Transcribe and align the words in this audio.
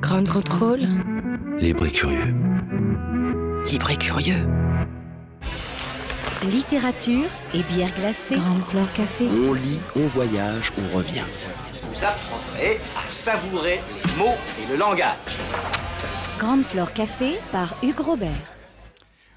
Grand 0.00 0.28
contrôle. 0.28 0.80
Libre 1.58 1.86
et 1.86 1.90
curieux. 1.90 2.34
Libre 3.70 3.90
et 3.90 3.96
curieux. 3.96 4.48
Littérature 6.50 7.28
et 7.54 7.62
bière 7.72 7.90
glacée. 7.96 8.36
Grande 8.36 8.62
Fleur 8.68 8.92
Café. 8.94 9.26
On 9.28 9.52
lit, 9.52 9.78
on 9.96 10.06
voyage, 10.08 10.72
on 10.76 10.96
revient. 10.96 11.24
Vous 11.84 12.04
apprendrez 12.04 12.80
à 12.96 13.08
savourer 13.08 13.80
les 14.04 14.18
mots 14.18 14.36
et 14.60 14.72
le 14.72 14.76
langage. 14.76 15.38
Grande 16.38 16.64
Fleur 16.64 16.92
Café 16.92 17.38
par 17.52 17.76
Hugues 17.82 18.00
Robert. 18.00 18.53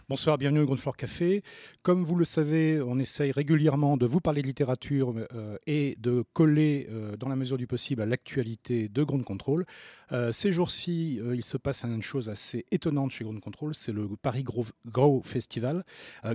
Bonsoir, 0.09 0.37
bienvenue 0.37 0.61
au 0.61 0.65
Grand 0.65 0.77
Floor 0.77 0.95
Café. 0.95 1.43
Comme 1.81 2.05
vous 2.05 2.15
le 2.15 2.23
savez, 2.23 2.81
on 2.81 2.97
essaye 2.97 3.33
régulièrement 3.33 3.97
de 3.97 4.05
vous 4.05 4.21
parler 4.21 4.41
de 4.41 4.47
littérature 4.47 5.13
euh, 5.33 5.57
et 5.67 5.97
de 5.99 6.23
coller, 6.31 6.87
euh, 6.89 7.17
dans 7.17 7.27
la 7.27 7.35
mesure 7.35 7.57
du 7.57 7.67
possible, 7.67 8.01
à 8.01 8.05
l'actualité 8.05 8.87
de 8.87 9.03
Ground 9.03 9.25
Control. 9.25 9.65
Euh, 10.13 10.31
ces 10.31 10.53
jours-ci, 10.53 11.19
il 11.33 11.43
se 11.43 11.57
passe 11.57 11.83
une 11.83 12.01
chose 12.01 12.29
assez 12.29 12.65
étonnante 12.71 13.11
chez 13.11 13.25
Ground 13.25 13.41
Control, 13.41 13.75
c'est 13.75 13.91
le 13.91 14.07
Paris 14.15 14.45
Grow, 14.85 15.21
Festival, 15.25 15.83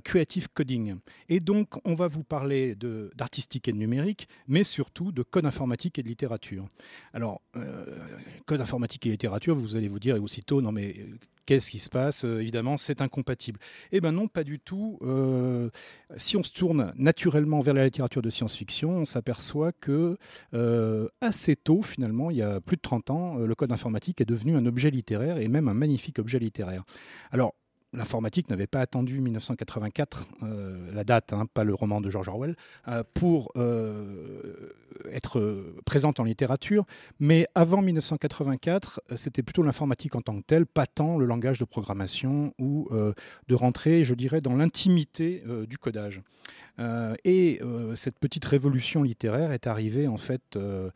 Creative 0.05 0.51
Coding. 0.53 0.97
Et 1.31 1.41
donc, 1.41 1.81
on 1.87 1.95
va 1.95 2.09
vous 2.09 2.25
parler 2.25 2.77
d'artistique 2.77 3.69
et 3.69 3.73
de 3.73 3.79
numérique, 3.79 4.29
mais 4.49 4.65
surtout 4.65 5.13
de 5.13 5.23
code 5.23 5.47
informatique 5.47 5.99
et 5.99 6.03
de 6.03 6.09
littérature. 6.09 6.69
Alors, 7.15 7.41
code 8.45 8.61
informatique 8.61 9.07
et 9.07 9.11
littérature, 9.11 9.57
vous 9.57 9.77
allez 9.77 9.89
vous 9.89 9.99
dire 9.99 10.23
aussitôt, 10.23 10.61
non 10.61 10.73
mais 10.73 11.07
Qu'est-ce 11.47 11.71
qui 11.71 11.81
se 11.81 11.89
passe 11.89 12.25
Évidemment, 12.25 12.79
c'est 12.79 13.01
incompatible. 13.01 13.59
Eh 13.91 14.01
bien 14.01 14.13
non, 14.13 14.29
pas 14.29 14.45
du 14.45 14.61
tout. 14.61 14.99
Euh, 15.03 15.71
si 16.17 16.37
on 16.37 16.43
se 16.43 16.53
tourne 16.53 16.93
naturellement 16.97 17.61
vers 17.61 17.75
la 17.75 17.85
littérature 17.85 18.23
de 18.23 18.31
science-fiction, 18.31 18.91
on 18.91 19.05
s'aperçoit 19.05 19.73
que 19.73 20.19
euh, 20.55 21.09
assez 21.21 21.57
tôt, 21.57 21.83
finalement, 21.83 22.31
il 22.31 22.37
y 22.37 22.43
a 22.43 22.61
plus 22.61 22.77
de 22.77 22.83
30 22.83 23.11
ans, 23.11 23.39
euh, 23.39 23.47
le 23.47 23.55
code 23.55 23.73
informatique 23.73 24.21
est 24.21 24.25
devenu 24.25 24.57
un 24.57 24.67
objet 24.67 24.91
littéraire 24.91 25.39
et 25.39 25.49
même 25.49 25.69
un 25.69 25.75
magnifique 25.75 26.19
objet 26.19 26.39
littéraire. 26.39 26.85
Alors, 27.31 27.55
l'informatique 27.93 28.49
n'avait 28.49 28.67
pas 28.67 28.81
attendu 28.81 29.21
1984, 29.21 30.29
euh, 30.43 30.93
la 30.93 31.05
date, 31.05 31.33
hein, 31.33 31.47
pas 31.53 31.65
le 31.65 31.75
roman 31.75 32.01
de 32.01 32.11
George 32.11 32.29
Orwell, 32.29 32.57
euh, 32.89 33.03
pour 33.15 33.53
euh, 33.57 34.75
être 35.13 35.75
présente 35.85 36.21
en 36.21 36.25
littérature. 36.25 36.85
Mais 37.21 37.47
avant 37.55 37.83
1984, 37.83 39.03
c'était 39.17 39.43
plutôt 39.43 39.63
l'informatique 39.63 40.15
en 40.15 40.23
tant 40.23 40.37
que 40.37 40.45
telle, 40.47 40.67
pas 40.67 40.87
tant 40.87 41.19
le 41.19 41.27
langage 41.27 41.59
de 41.59 41.65
programmation 41.65 42.55
ou 42.59 42.89
de 43.49 43.55
rentrer, 43.55 44.05
je 44.05 44.15
dirais, 44.15 44.41
dans 44.41 44.57
l'intimité 44.57 45.43
du 45.67 45.79
codage. 45.79 46.23
Euh, 46.79 47.15
et 47.25 47.59
euh, 47.63 47.95
cette 47.97 48.19
petite 48.19 48.45
révolution 48.45 49.03
littéraire 49.03 49.53
est 49.53 49.67
arrivée 49.67 50.09
en 50.09 50.17
fait 50.17 50.57
euh, 50.57 50.91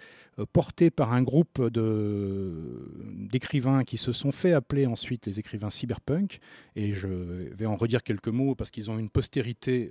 portée 0.53 0.91
par 0.91 1.13
un 1.13 1.23
groupe 1.23 1.63
d'écrivains 3.31 3.85
qui 3.85 3.97
se 3.97 4.13
sont 4.13 4.33
fait 4.33 4.53
appeler 4.53 4.87
ensuite 4.87 5.27
les 5.27 5.39
écrivains 5.41 5.71
cyberpunk. 5.71 6.41
Et 6.77 6.93
je 6.93 7.09
vais 7.09 7.67
en 7.67 7.77
redire 7.77 8.03
quelques 8.03 8.29
mots 8.29 8.55
parce 8.55 8.71
qu'ils 8.71 8.91
ont 8.91 8.99
une 8.99 9.09
postérité 9.09 9.91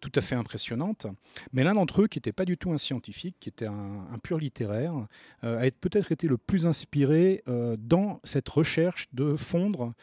tout 0.00 0.12
à 0.14 0.20
fait 0.20 0.36
impressionnante. 0.36 1.08
Mais 1.52 1.64
l'un 1.64 1.74
d'entre 1.74 2.02
eux, 2.02 2.06
qui 2.06 2.18
n'était 2.18 2.30
pas 2.30 2.44
du 2.44 2.56
tout 2.56 2.70
un 2.70 2.78
scientifique, 2.78 3.34
qui 3.40 3.48
était 3.48 3.66
un, 3.66 4.06
un 4.12 4.18
pur 4.18 4.38
littéraire, 4.38 4.94
a 5.42 5.68
peut-être 5.80 6.12
été 6.12 6.28
le 6.28 6.36
plus 6.36 6.68
inspiré 6.68 7.42
dans 7.76 8.20
cette 8.22 8.48
recherche 8.48 9.08
de 9.12 9.34
fondre 9.34 9.94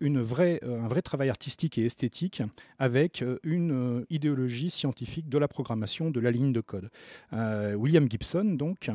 une 0.00 0.20
vraie, 0.20 0.60
euh, 0.64 0.82
un 0.82 0.88
vrai 0.88 1.02
travail 1.02 1.30
artistique 1.30 1.78
et 1.78 1.86
esthétique 1.86 2.42
avec 2.78 3.22
euh, 3.22 3.38
une 3.42 4.04
idéologie 4.10 4.70
scientifique 4.70 5.28
de 5.28 5.38
la 5.38 5.48
programmation 5.48 6.10
de 6.10 6.20
la 6.20 6.30
ligne 6.30 6.52
de 6.52 6.60
code. 6.60 6.90
William 7.32 8.08
Gibson, 8.10 8.44
donc, 8.44 8.90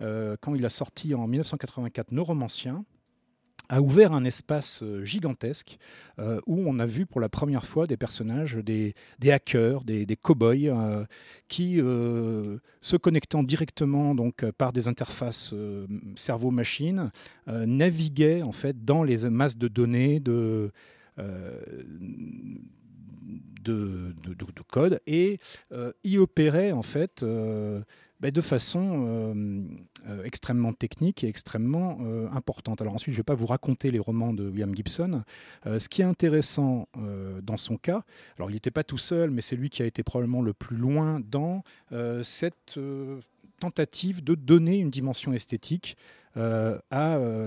quand 0.00 0.54
il 0.54 0.64
a 0.64 0.70
sorti 0.70 1.14
en 1.14 1.26
1984 1.26 2.12
Neuromancien, 2.12 2.84
a 3.68 3.80
ouvert 3.80 4.12
un 4.12 4.24
espace 4.24 4.82
euh, 4.82 5.04
gigantesque 5.04 5.78
euh, 6.18 6.40
où 6.46 6.62
on 6.66 6.78
a 6.78 6.86
vu 6.86 7.06
pour 7.06 7.20
la 7.20 7.28
première 7.28 7.66
fois 7.66 7.86
des 7.86 7.96
personnages, 7.96 8.56
des, 8.56 8.94
hackers, 9.24 9.84
des, 9.84 10.06
cow-boys 10.16 10.68
euh, 10.68 11.04
qui, 11.48 11.76
se 11.76 12.96
connectant 12.96 13.42
directement 13.42 14.14
donc 14.14 14.48
par 14.52 14.72
des 14.72 14.88
interfaces 14.88 15.54
cerveau-machine, 16.14 17.10
naviguaient 17.46 18.42
en 18.42 18.52
fait 18.52 18.84
dans 18.84 19.02
les 19.02 19.28
masses 19.28 19.56
de 19.56 19.68
données 19.68 20.20
de 20.20 20.70
de, 23.64 24.14
de, 24.24 24.62
code 24.70 25.00
et 25.06 25.40
y 26.04 26.18
opéraient 26.18 26.72
en 26.72 26.82
fait 26.82 27.24
bah, 28.20 28.30
de 28.30 28.40
façon 28.40 29.04
euh, 29.06 29.62
euh, 30.08 30.24
extrêmement 30.24 30.72
technique 30.72 31.22
et 31.22 31.28
extrêmement 31.28 31.98
euh, 32.00 32.28
importante. 32.30 32.80
Alors 32.80 32.94
ensuite, 32.94 33.12
je 33.14 33.18
ne 33.18 33.20
vais 33.20 33.26
pas 33.26 33.34
vous 33.34 33.46
raconter 33.46 33.90
les 33.90 33.98
romans 33.98 34.32
de 34.32 34.48
William 34.48 34.74
Gibson. 34.74 35.22
ce 35.64 35.88
qui 35.88 36.02
est 36.02 36.06
intéressant 36.06 36.88
dans 37.42 37.56
son 37.56 37.76
cas, 37.76 38.04
alors 38.36 38.50
il 38.50 38.54
n'était 38.54 38.70
pas 38.70 38.84
tout 38.84 38.98
seul, 38.98 39.30
mais 39.30 39.42
c'est 39.42 39.56
lui 39.56 39.68
qui 39.68 39.82
a 39.82 39.86
été 39.86 40.02
probablement 40.02 40.42
le 40.42 40.54
plus 40.54 40.76
loin 40.76 41.20
dans 41.20 41.62
cette 42.22 42.78
tentative 43.60 44.22
de 44.22 44.34
donner 44.34 44.78
une 44.78 44.90
dimension 44.90 45.32
esthétique 45.32 45.96
euh, 46.36 46.78
à 46.90 47.16
euh, 47.16 47.46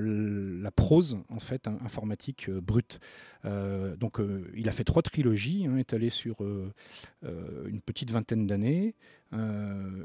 la 0.63 0.71
prose 0.71 1.19
en 1.29 1.37
fait 1.37 1.67
informatique 1.67 2.49
euh, 2.49 2.59
brute. 2.59 2.99
donc 3.43 4.19
il 4.55 4.67
a 4.67 4.71
fait 4.71 4.83
trois 4.83 5.01
trilogies, 5.01 5.65
hein, 5.67 5.77
étalées 5.77 6.09
sur 6.09 6.37
une 6.41 7.81
petite 7.85 8.11
vingtaine 8.11 8.47
d'années, 8.47 8.95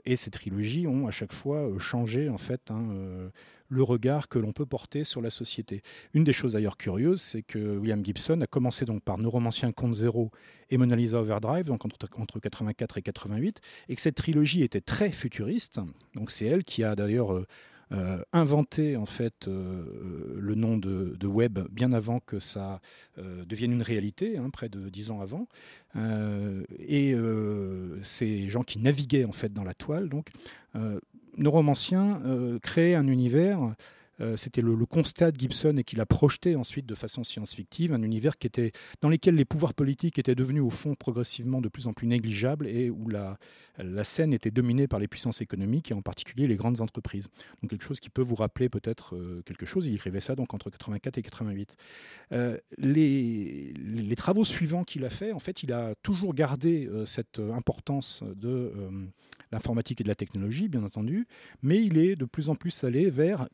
et 0.05 0.15
ces 0.15 0.31
trilogies 0.31 0.87
ont 0.87 1.09
à 1.09 1.11
chaque 1.11 1.33
fois 1.33 1.69
changé 1.79 2.29
en 2.29 2.39
fait 2.39 2.71
hein, 2.71 3.31
le 3.69 3.83
regard 3.83 4.29
que 4.29 4.39
l'on 4.39 4.53
peut 4.53 4.67
porter 4.67 5.03
sur 5.03 5.21
la 5.21 5.31
société. 5.31 5.83
Une 6.13 6.23
des 6.23 6.33
choses 6.33 6.53
d'ailleurs 6.53 6.77
curieuses, 6.77 7.23
c'est 7.23 7.43
que 7.43 7.77
William 7.77 8.05
Gibson 8.05 8.41
a 8.41 8.47
commencé 8.47 8.85
donc 8.85 9.03
par 9.03 9.19
Neuromancien 9.19 9.73
Compte 9.73 9.95
Zéro 9.95 10.31
et 10.71 10.79
Mona 10.79 10.95
Lisa 10.95 11.21
Overdrive, 11.21 11.65
donc 11.65 11.85
entre, 11.85 12.09
entre 12.17 12.39
84 12.39 12.99
et 12.99 13.03
88, 13.03 13.61
et 13.89 13.97
que 13.97 14.03
cette 14.03 14.17
trilogie 14.17 14.63
était 14.63 14.81
très 14.81 15.11
futuriste. 15.11 15.81
Donc 16.15 16.31
c'est 16.31 16.47
elle 16.47 16.63
qui 16.63 16.85
a 16.85 16.95
d'ailleurs 16.95 17.45
euh, 17.95 18.19
inventé 18.33 18.97
en 18.97 19.07
fait 19.07 19.47
euh, 19.47 19.85
le 20.41 20.55
nom 20.55 20.77
de, 20.77 21.27
web 21.27 21.61
bien 21.71 21.93
avant 21.93 22.19
que 22.19 22.41
ça 22.41 22.81
euh, 23.19 23.45
devienne 23.45 23.73
une 23.73 23.83
réalité, 23.83 24.37
hein, 24.37 24.51
près 24.51 24.69
de 24.69 24.89
dix 24.89 25.11
ans 25.11 25.21
avant. 25.21 25.47
et 26.79 27.15
ces 28.03 28.49
gens 28.51 28.63
qui 28.63 28.79
naviguaient 28.79 29.25
en 29.25 29.33
fait 29.33 29.53
dans 29.53 29.65
la 29.65 29.75
toile, 29.75 30.09
donc 30.09 30.31
Neuromancien 31.37 32.21
créait 32.63 32.95
un 32.95 33.07
univers 33.07 33.75
euh, 34.21 34.37
c'était 34.37 34.61
le, 34.61 34.75
constat 34.87 35.33
de 35.33 35.41
Gibson 35.41 35.77
et 35.77 35.85
qu'il 35.85 36.01
a 36.01 36.07
projeté 36.07 36.57
ensuite 36.57 36.87
de 36.87 36.95
façon 36.95 37.25
science-fictive, 37.25 37.93
un 37.93 38.03
univers 38.03 38.37
qui 38.39 38.47
était, 38.47 38.73
dans 39.01 39.09
lequel 39.09 39.35
les 39.35 39.45
pouvoirs 39.45 39.75
politiques 39.75 40.19
étaient 40.19 40.35
devenus 40.35 40.63
au 40.63 40.71
fond 40.71 40.95
progressivement 40.95 41.61
de 41.61 41.69
plus 41.69 41.87
en 41.87 41.93
plus 41.93 42.07
négligeables 42.07 42.67
et 42.67 42.91
où 42.91 43.09
la, 43.09 43.39
scène 44.05 44.33
était 44.33 44.51
dominée 44.51 44.87
par 44.87 45.01
les 45.01 45.09
puissances 45.09 45.41
économiques 45.41 45.91
et 45.91 45.95
en 45.95 46.03
particulier 46.03 46.47
les 46.47 46.57
grandes 46.57 46.81
entreprises. 46.81 47.29
Donc 47.61 47.71
quelque 47.71 47.85
chose 47.85 47.99
qui 47.99 48.11
peut 48.11 48.23
vous 48.23 48.35
rappeler 48.37 48.69
peut-être 48.69 49.17
euh, 49.17 49.43
quelque 49.47 49.67
chose. 49.67 49.87
Il 49.87 49.95
écrivait 49.95 50.21
ça 50.21 50.37
donc 50.37 50.55
entre 50.55 50.71
84 50.71 51.19
et 51.19 51.23
88. 51.23 51.77
Euh, 52.33 52.59
les, 52.79 53.73
travaux 54.17 54.45
suivants 54.45 54.85
qu'il 54.85 55.05
a 55.05 55.11
fait, 55.11 55.33
en 55.33 55.41
fait, 55.41 55.65
il 55.65 55.73
a 55.73 55.95
toujours 56.03 56.35
gardé 56.35 56.89
cette 57.05 57.41
importance 57.41 58.23
de 58.37 58.73
l'informatique 59.53 60.01
et 60.01 60.05
de 60.05 60.09
la 60.09 60.15
technologie, 60.15 60.69
bien 60.69 60.83
entendu, 60.83 61.27
mais 61.63 61.83
il 61.83 61.99
est 61.99 62.17
de 62.17 62.25
plus 62.25 62.49
en 62.49 62.55
plus 62.55 62.85
allé 62.85 63.11
vers 63.11 63.49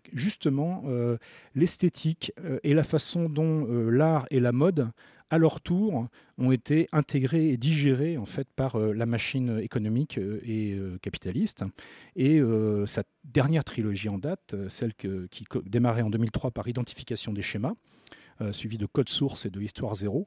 euh, 0.59 1.17
l'esthétique 1.55 2.33
euh, 2.45 2.59
et 2.63 2.75
la 2.75 2.83
façon 2.83 3.29
dont 3.29 3.67
euh, 3.67 3.91
l'art 3.91 4.27
et 4.31 4.41
la 4.41 4.53
mode, 4.53 4.89
à 5.31 5.39
leur 5.39 5.61
tour, 5.61 6.09
ont 6.39 6.53
été 6.53 6.89
intégrés 6.93 7.51
et 7.51 7.57
digérés 7.57 8.19
en 8.19 8.25
fait 8.25 8.49
par 8.57 8.77
la 8.77 9.07
machine 9.07 9.61
économique 9.61 10.19
et 10.19 10.77
capitaliste. 11.03 11.63
Et 12.17 12.41
sa 12.87 13.05
dernière 13.23 13.63
trilogie 13.63 14.09
en 14.09 14.19
date, 14.19 14.57
celle 14.67 14.93
qui 14.95 15.45
démarrait 15.67 16.03
en 16.03 16.11
2003 16.11 16.51
par 16.51 16.67
Identification 16.67 17.33
des 17.33 17.43
schémas, 17.43 17.75
euh, 18.43 18.53
suivi 18.53 18.79
de 18.79 18.87
Code 18.87 19.11
Source 19.11 19.45
et 19.45 19.51
de 19.51 19.61
Histoire 19.61 19.95
Zéro, 19.95 20.27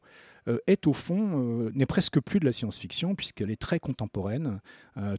est 0.68 0.88
au 0.88 0.94
fond, 0.94 1.72
n'est 1.74 1.86
presque 1.86 2.20
plus 2.20 2.42
de 2.42 2.46
la 2.46 2.52
science-fiction, 2.52 3.16
puisqu'elle 3.16 3.50
est 3.50 3.60
très 3.60 3.80
contemporaine. 3.80 4.60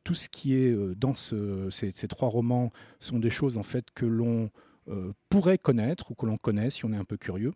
tout 0.04 0.12
ce 0.14 0.28
qui 0.28 0.54
est 0.54 0.76
dans 0.96 1.14
ces, 1.14 1.70
ces, 1.70 2.08
trois 2.08 2.28
romans 2.28 2.70
sont 3.00 3.18
des 3.18 3.30
choses 3.30 3.56
en 3.56 3.62
fait 3.62 3.86
que 3.94 4.04
l'on 4.04 4.50
pourrait 5.28 5.58
connaître 5.58 6.10
ou 6.10 6.14
que 6.14 6.26
l'on 6.26 6.36
connaît 6.36 6.70
si 6.70 6.84
on 6.84 6.92
est 6.92 6.96
un 6.96 7.04
peu 7.04 7.16
curieux 7.16 7.52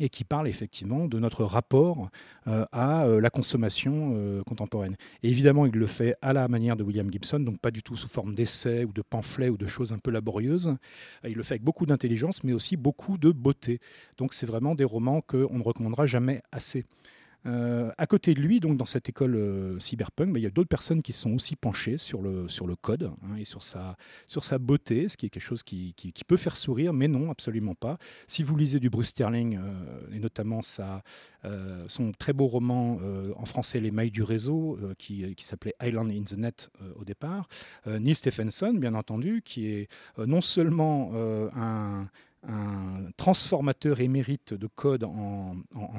et 0.00 0.08
qui 0.08 0.24
parle 0.24 0.48
effectivement 0.48 1.06
de 1.06 1.18
notre 1.18 1.44
rapport 1.44 2.08
euh, 2.46 2.64
à 2.72 3.04
euh, 3.04 3.20
la 3.20 3.30
consommation 3.30 4.14
euh, 4.14 4.42
contemporaine. 4.42 4.94
Et 5.22 5.28
évidemment, 5.28 5.66
il 5.66 5.74
le 5.74 5.86
fait 5.86 6.16
à 6.22 6.32
la 6.32 6.48
manière 6.48 6.76
de 6.76 6.82
William 6.82 7.10
Gibson, 7.10 7.40
donc 7.40 7.58
pas 7.58 7.70
du 7.70 7.82
tout 7.82 7.96
sous 7.96 8.08
forme 8.08 8.34
d'essais 8.34 8.84
ou 8.84 8.92
de 8.92 9.02
pamphlets 9.02 9.50
ou 9.50 9.56
de 9.56 9.66
choses 9.66 9.92
un 9.92 9.98
peu 9.98 10.10
laborieuses. 10.10 10.76
Il 11.24 11.34
le 11.34 11.42
fait 11.42 11.54
avec 11.54 11.62
beaucoup 11.62 11.84
d'intelligence, 11.84 12.42
mais 12.42 12.52
aussi 12.52 12.76
beaucoup 12.76 13.18
de 13.18 13.30
beauté. 13.30 13.80
Donc 14.16 14.32
c'est 14.32 14.46
vraiment 14.46 14.74
des 14.74 14.84
romans 14.84 15.20
qu'on 15.20 15.58
ne 15.58 15.62
recommandera 15.62 16.06
jamais 16.06 16.42
assez. 16.52 16.86
Euh, 17.46 17.90
à 17.98 18.06
côté 18.06 18.34
de 18.34 18.40
lui, 18.40 18.60
donc 18.60 18.76
dans 18.76 18.84
cette 18.84 19.08
école 19.08 19.34
euh, 19.34 19.78
cyberpunk, 19.80 20.32
bah, 20.32 20.38
il 20.38 20.42
y 20.42 20.46
a 20.46 20.50
d'autres 20.50 20.68
personnes 20.68 21.02
qui 21.02 21.12
sont 21.12 21.32
aussi 21.32 21.56
penchées 21.56 21.98
sur 21.98 22.22
le, 22.22 22.48
sur 22.48 22.66
le 22.66 22.76
code 22.76 23.10
hein, 23.22 23.36
et 23.36 23.44
sur 23.44 23.62
sa, 23.62 23.96
sur 24.26 24.44
sa 24.44 24.58
beauté, 24.58 25.08
ce 25.08 25.16
qui 25.16 25.26
est 25.26 25.28
quelque 25.28 25.42
chose 25.42 25.62
qui, 25.62 25.94
qui, 25.94 26.12
peut 26.24 26.36
faire 26.36 26.56
sourire, 26.56 26.92
mais 26.92 27.08
non, 27.08 27.30
absolument 27.30 27.74
pas. 27.74 27.98
Si 28.28 28.42
vous 28.42 28.56
lisez 28.56 28.78
du 28.78 28.90
Bruce 28.90 29.08
Sterling, 29.08 29.58
et 30.14 30.20
notamment 30.20 30.62
sa, 30.62 31.02
son 31.88 32.12
très 32.12 32.32
beau 32.32 32.46
roman 32.46 33.00
en 33.36 33.44
français 33.44 33.80
Les 33.80 33.90
mailles 33.90 34.12
du 34.12 34.22
réseau, 34.22 34.78
qui, 34.98 35.34
qui 35.34 35.44
s'appelait 35.44 35.74
Island 35.82 36.10
in 36.12 36.22
the 36.22 36.38
Net 36.38 36.70
au 36.94 37.04
départ, 37.04 37.48
Neil 37.86 38.14
Stephenson, 38.14 38.72
bien 38.74 38.94
entendu, 38.94 39.42
qui 39.44 39.66
est 39.66 39.88
non 40.16 40.40
seulement 40.40 41.12
un 41.54 42.08
un 42.48 43.10
transformateur 43.16 44.00
émérite 44.00 44.54
de 44.54 44.66
code 44.66 45.04
en, 45.04 45.56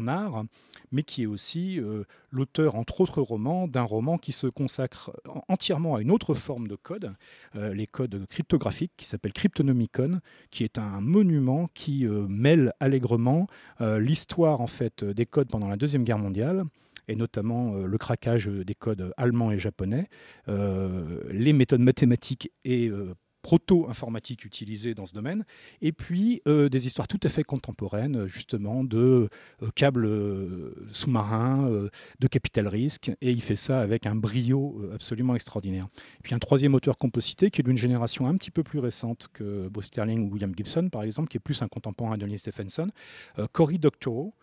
art, 0.07 0.43
mais 0.91 1.03
qui 1.03 1.23
est 1.23 1.25
aussi 1.25 1.79
euh, 1.79 2.03
l'auteur, 2.31 2.75
entre 2.75 3.01
autres 3.01 3.21
romans, 3.21 3.67
d'un 3.67 3.83
roman 3.83 4.17
qui 4.17 4.33
se 4.33 4.47
consacre 4.47 5.11
entièrement 5.47 5.95
à 5.95 6.01
une 6.01 6.11
autre 6.11 6.33
forme 6.33 6.67
de 6.67 6.75
code, 6.75 7.13
euh, 7.55 7.73
les 7.73 7.87
codes 7.87 8.25
cryptographiques, 8.27 8.91
qui 8.97 9.05
s'appelle 9.05 9.31
Cryptonomicon, 9.31 10.19
qui 10.51 10.63
est 10.63 10.77
un 10.77 10.99
monument 10.99 11.69
qui 11.73 12.05
euh, 12.05 12.27
mêle 12.27 12.73
allègrement 12.79 13.47
l'histoire 13.79 14.61
en 14.61 14.67
fait 14.67 15.03
des 15.03 15.25
codes 15.25 15.49
pendant 15.49 15.67
la 15.67 15.77
Deuxième 15.77 16.03
Guerre 16.03 16.17
mondiale 16.17 16.63
et 17.07 17.15
notamment 17.15 17.73
le 17.73 17.97
craquage 17.97 18.47
des 18.47 18.75
codes 18.75 19.13
allemands 19.17 19.51
et 19.51 19.59
japonais, 19.59 20.07
les 20.47 21.53
méthodes 21.53 21.81
mathématiques 21.81 22.51
et 22.63 22.89
proto-informatique 23.43 24.45
utilisée 24.45 24.95
dans 24.95 25.05
ce 25.05 25.13
domaine, 25.13 25.45
et 25.81 25.91
puis 25.91 26.41
euh, 26.47 26.69
des 26.69 26.87
histoires 26.87 27.09
tout 27.09 27.19
à 27.23 27.29
fait 27.29 27.43
contemporaines, 27.43 28.25
justement, 28.25 28.85
de 28.85 29.29
euh, 29.61 29.69
câbles 29.75 30.05
euh, 30.05 30.73
sous-marins, 30.91 31.69
de 32.19 32.27
capital 32.27 32.67
risque, 32.67 33.11
et 33.21 33.31
il 33.31 33.41
fait 33.41 33.57
ça 33.57 33.81
avec 33.81 34.07
un 34.07 34.15
brio 34.15 34.89
absolument 34.93 35.35
extraordinaire. 35.35 35.87
Et 36.19 36.23
puis 36.23 36.33
un 36.33 36.39
troisième 36.39 36.73
auteur 36.73 36.97
composité 36.97 37.51
qui 37.51 37.61
est 37.61 37.63
d'une 37.63 37.77
génération 37.77 38.27
un 38.27 38.35
petit 38.37 38.49
peu 38.49 38.63
plus 38.63 38.79
récente 38.79 39.27
que 39.33 39.67
Bo 39.67 39.81
Sterling 39.81 40.27
ou 40.27 40.33
William 40.33 40.53
Gibson, 40.55 40.87
par 40.89 41.03
exemple, 41.03 41.27
qui 41.27 41.37
est 41.37 41.41
plus 41.41 41.61
un 41.61 41.67
contemporain 41.67 42.17
de 42.17 42.25
Neil 42.25 42.39
Stephenson, 42.39 42.87
Cory 43.51 43.77
Doctorow, 43.77 44.33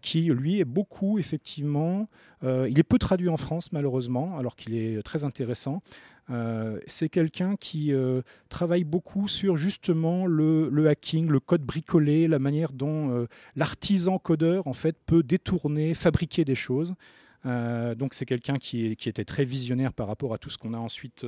qui 0.00 0.22
lui 0.22 0.60
est 0.60 0.64
beaucoup, 0.64 1.18
effectivement, 1.18 2.08
il 2.42 2.78
est 2.78 2.88
peu 2.88 2.98
traduit 2.98 3.28
en 3.28 3.36
France, 3.36 3.70
malheureusement, 3.72 4.38
alors 4.38 4.56
qu'il 4.56 4.74
est 4.74 5.02
très 5.02 5.24
intéressant. 5.24 5.82
Euh, 6.30 6.80
c'est 6.86 7.08
quelqu'un 7.08 7.56
qui 7.56 7.92
euh, 7.92 8.22
travaille 8.48 8.84
beaucoup 8.84 9.28
sur 9.28 9.56
justement 9.56 10.26
le, 10.26 10.88
hacking, 10.88 11.28
le 11.28 11.40
code 11.40 11.62
bricolé, 11.62 12.26
la 12.26 12.38
manière 12.38 12.72
dont 12.72 13.10
euh, 13.10 13.26
l'artisan 13.54 14.18
codeur 14.18 14.66
en 14.66 14.72
fait 14.72 14.96
peut 15.06 15.22
détourner, 15.22 15.94
fabriquer 15.94 16.44
des 16.44 16.54
choses. 16.54 16.94
donc 17.44 18.14
c'est 18.14 18.26
quelqu'un 18.26 18.58
qui, 18.58 18.86
était 18.90 19.24
très 19.24 19.44
visionnaire 19.44 19.92
par 19.92 20.08
rapport 20.08 20.34
à 20.34 20.38
tout 20.38 20.50
ce 20.50 20.58
qu'on 20.58 20.74
a 20.74 20.78
ensuite 20.78 21.24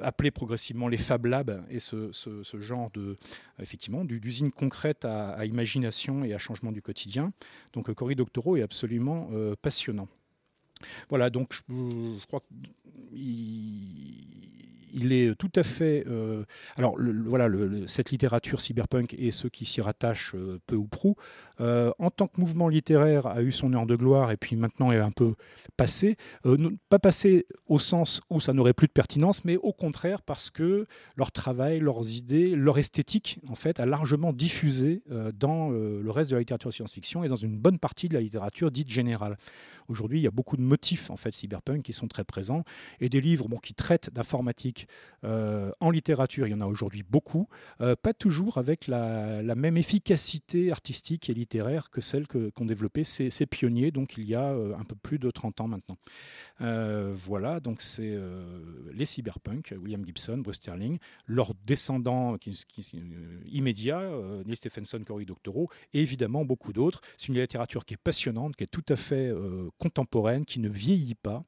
appelé 0.00 0.30
progressivement 0.30 0.86
les 0.86 0.96
Fab 0.96 1.26
Labs 1.26 1.64
et 1.68 1.80
ce, 1.80 2.12
genre 2.60 2.90
de 2.92 3.16
effectivement 3.58 4.04
d'usine 4.04 4.52
concrète 4.52 5.04
à, 5.04 5.44
imagination 5.44 6.24
et 6.24 6.34
à 6.34 6.38
changement 6.38 6.70
du 6.70 6.82
quotidien. 6.82 7.32
Donc 7.72 7.92
Cory 7.94 8.14
Doctorow 8.14 8.56
est 8.56 8.62
absolument 8.62 9.28
passionnant. 9.60 10.08
Voilà, 11.08 11.30
donc 11.30 11.52
je, 11.68 12.26
crois 12.26 12.42
qu'il 13.10 15.12
est 15.12 15.34
tout 15.36 15.52
à 15.56 15.62
fait. 15.62 16.04
Euh, 16.06 16.44
alors, 16.76 16.96
voilà, 16.98 17.48
cette 17.86 18.10
littérature 18.10 18.60
cyberpunk 18.60 19.14
et 19.18 19.30
ceux 19.30 19.48
qui 19.48 19.66
s'y 19.66 19.80
rattachent 19.80 20.34
euh, 20.34 20.60
peu 20.66 20.76
ou 20.76 20.86
prou, 20.86 21.16
euh, 21.60 21.92
en 21.98 22.10
tant 22.10 22.26
que 22.26 22.40
mouvement 22.40 22.68
littéraire, 22.68 23.26
a 23.26 23.42
eu 23.42 23.52
son 23.52 23.72
heure 23.74 23.86
de 23.86 23.96
gloire 23.96 24.30
et 24.30 24.36
puis 24.36 24.56
maintenant 24.56 24.92
est 24.92 24.98
un 24.98 25.10
peu 25.10 25.34
passé. 25.76 26.16
pas 26.88 26.98
passé 26.98 27.46
au 27.66 27.78
sens 27.78 28.20
où 28.30 28.40
ça 28.40 28.52
n'aurait 28.52 28.72
plus 28.72 28.86
de 28.86 28.92
pertinence, 28.92 29.44
mais 29.44 29.56
au 29.56 29.72
contraire 29.72 30.22
parce 30.22 30.50
que 30.50 30.86
leur 31.16 31.32
travail, 31.32 31.80
leurs 31.80 32.12
idées, 32.12 32.54
leur 32.54 32.78
esthétique, 32.78 33.40
en 33.48 33.54
fait, 33.54 33.80
a 33.80 33.86
largement 33.86 34.32
diffusé 34.32 35.02
dans 35.34 35.70
le 35.70 36.10
reste 36.10 36.30
de 36.30 36.36
la 36.36 36.40
littérature 36.40 36.72
science-fiction 36.72 37.24
et 37.24 37.28
dans 37.28 37.36
une 37.36 37.56
bonne 37.58 37.78
partie 37.78 38.08
de 38.08 38.14
la 38.14 38.20
littérature 38.20 38.70
dite 38.70 38.90
générale. 38.90 39.36
Aujourd'hui, 39.88 40.18
il 40.18 40.22
y 40.22 40.26
a 40.26 40.30
beaucoup 40.30 40.56
de 40.56 40.62
motifs 40.62 41.10
en 41.10 41.16
fait 41.16 41.34
cyberpunk 41.34 41.82
qui 41.82 41.92
sont 41.92 42.08
très 42.08 42.24
présents 42.24 42.64
et 43.00 43.08
des 43.08 43.20
livres 43.20 43.48
qui 43.62 43.74
traitent 43.74 44.10
d'informatique 44.12 44.88
euh, 45.24 45.70
en 45.80 45.90
littérature. 45.90 46.46
Il 46.46 46.50
y 46.50 46.54
en 46.54 46.60
a 46.60 46.66
aujourd'hui 46.66 47.02
beaucoup, 47.02 47.48
euh, 47.80 47.94
pas 47.96 48.14
toujours 48.14 48.58
avec 48.58 48.86
la, 48.86 49.42
même 49.54 49.76
efficacité 49.76 50.72
artistique 50.72 51.30
et 51.30 51.34
littéraire 51.34 51.43
que 51.46 52.00
celle 52.00 52.26
qu'ont 52.26 52.64
développée 52.64 53.04
ces, 53.04 53.46
pionniers. 53.46 53.90
Donc 53.90 54.16
il 54.16 54.24
y 54.24 54.34
a 54.34 54.52
euh, 54.52 54.74
un 54.76 54.84
peu 54.84 54.96
plus 54.96 55.18
de 55.18 55.30
30 55.30 55.60
ans 55.60 55.68
maintenant. 55.68 55.96
voilà, 56.60 57.60
donc 57.60 57.82
c'est 57.82 58.16
les 58.92 59.06
cyberpunk, 59.06 59.74
William 59.80 60.04
Gibson, 60.04 60.38
Bruce 60.38 60.56
Sterling, 60.56 60.98
leurs 61.26 61.54
descendants 61.66 62.36
immédiats, 63.46 64.08
Neil 64.46 64.56
Stephenson, 64.56 65.00
Cory 65.06 65.26
Doctorow, 65.26 65.68
et 65.92 66.00
évidemment 66.00 66.44
beaucoup 66.44 66.72
d'autres. 66.72 67.00
C'est 67.16 67.28
une 67.28 67.34
littérature 67.34 67.84
qui 67.84 67.94
est 67.94 68.02
passionnante, 68.02 68.56
qui 68.56 68.64
est 68.64 68.68
tout 68.68 68.84
à 68.88 68.96
fait 68.96 69.32
contemporaine, 69.78 70.44
qui 70.44 70.60
ne 70.60 70.68
vieillit 70.68 71.14
pas 71.14 71.44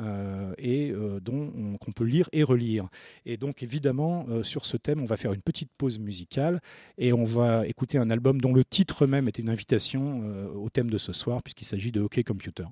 euh, 0.00 0.54
et 0.56 0.90
euh, 0.90 1.20
dont 1.20 1.76
qu'on 1.78 1.92
peut 1.92 2.04
lire 2.04 2.28
et 2.32 2.42
relire. 2.42 2.88
Et 3.26 3.36
donc 3.36 3.62
évidemment, 3.62 4.24
euh, 4.30 4.42
sur 4.42 4.64
ce 4.64 4.76
thème, 4.76 5.00
on 5.00 5.04
va 5.04 5.16
faire 5.16 5.32
une 5.32 5.42
petite 5.42 5.70
pause 5.76 5.98
musicale 5.98 6.60
et 6.96 7.12
on 7.12 7.24
va 7.24 7.66
écouter 7.66 7.98
un 7.98 8.08
album 8.08 8.40
dont 8.40 8.54
le 8.54 8.64
titre 8.64 9.06
même 9.06 9.28
était 9.28 9.39
une 9.40 9.48
invitation 9.48 10.24
au 10.54 10.68
thème 10.70 10.90
de 10.90 10.98
ce 10.98 11.12
soir, 11.12 11.42
puisqu'il 11.42 11.64
s'agit 11.64 11.92
de 11.92 12.00
Hockey 12.00 12.22
Computer. 12.24 12.64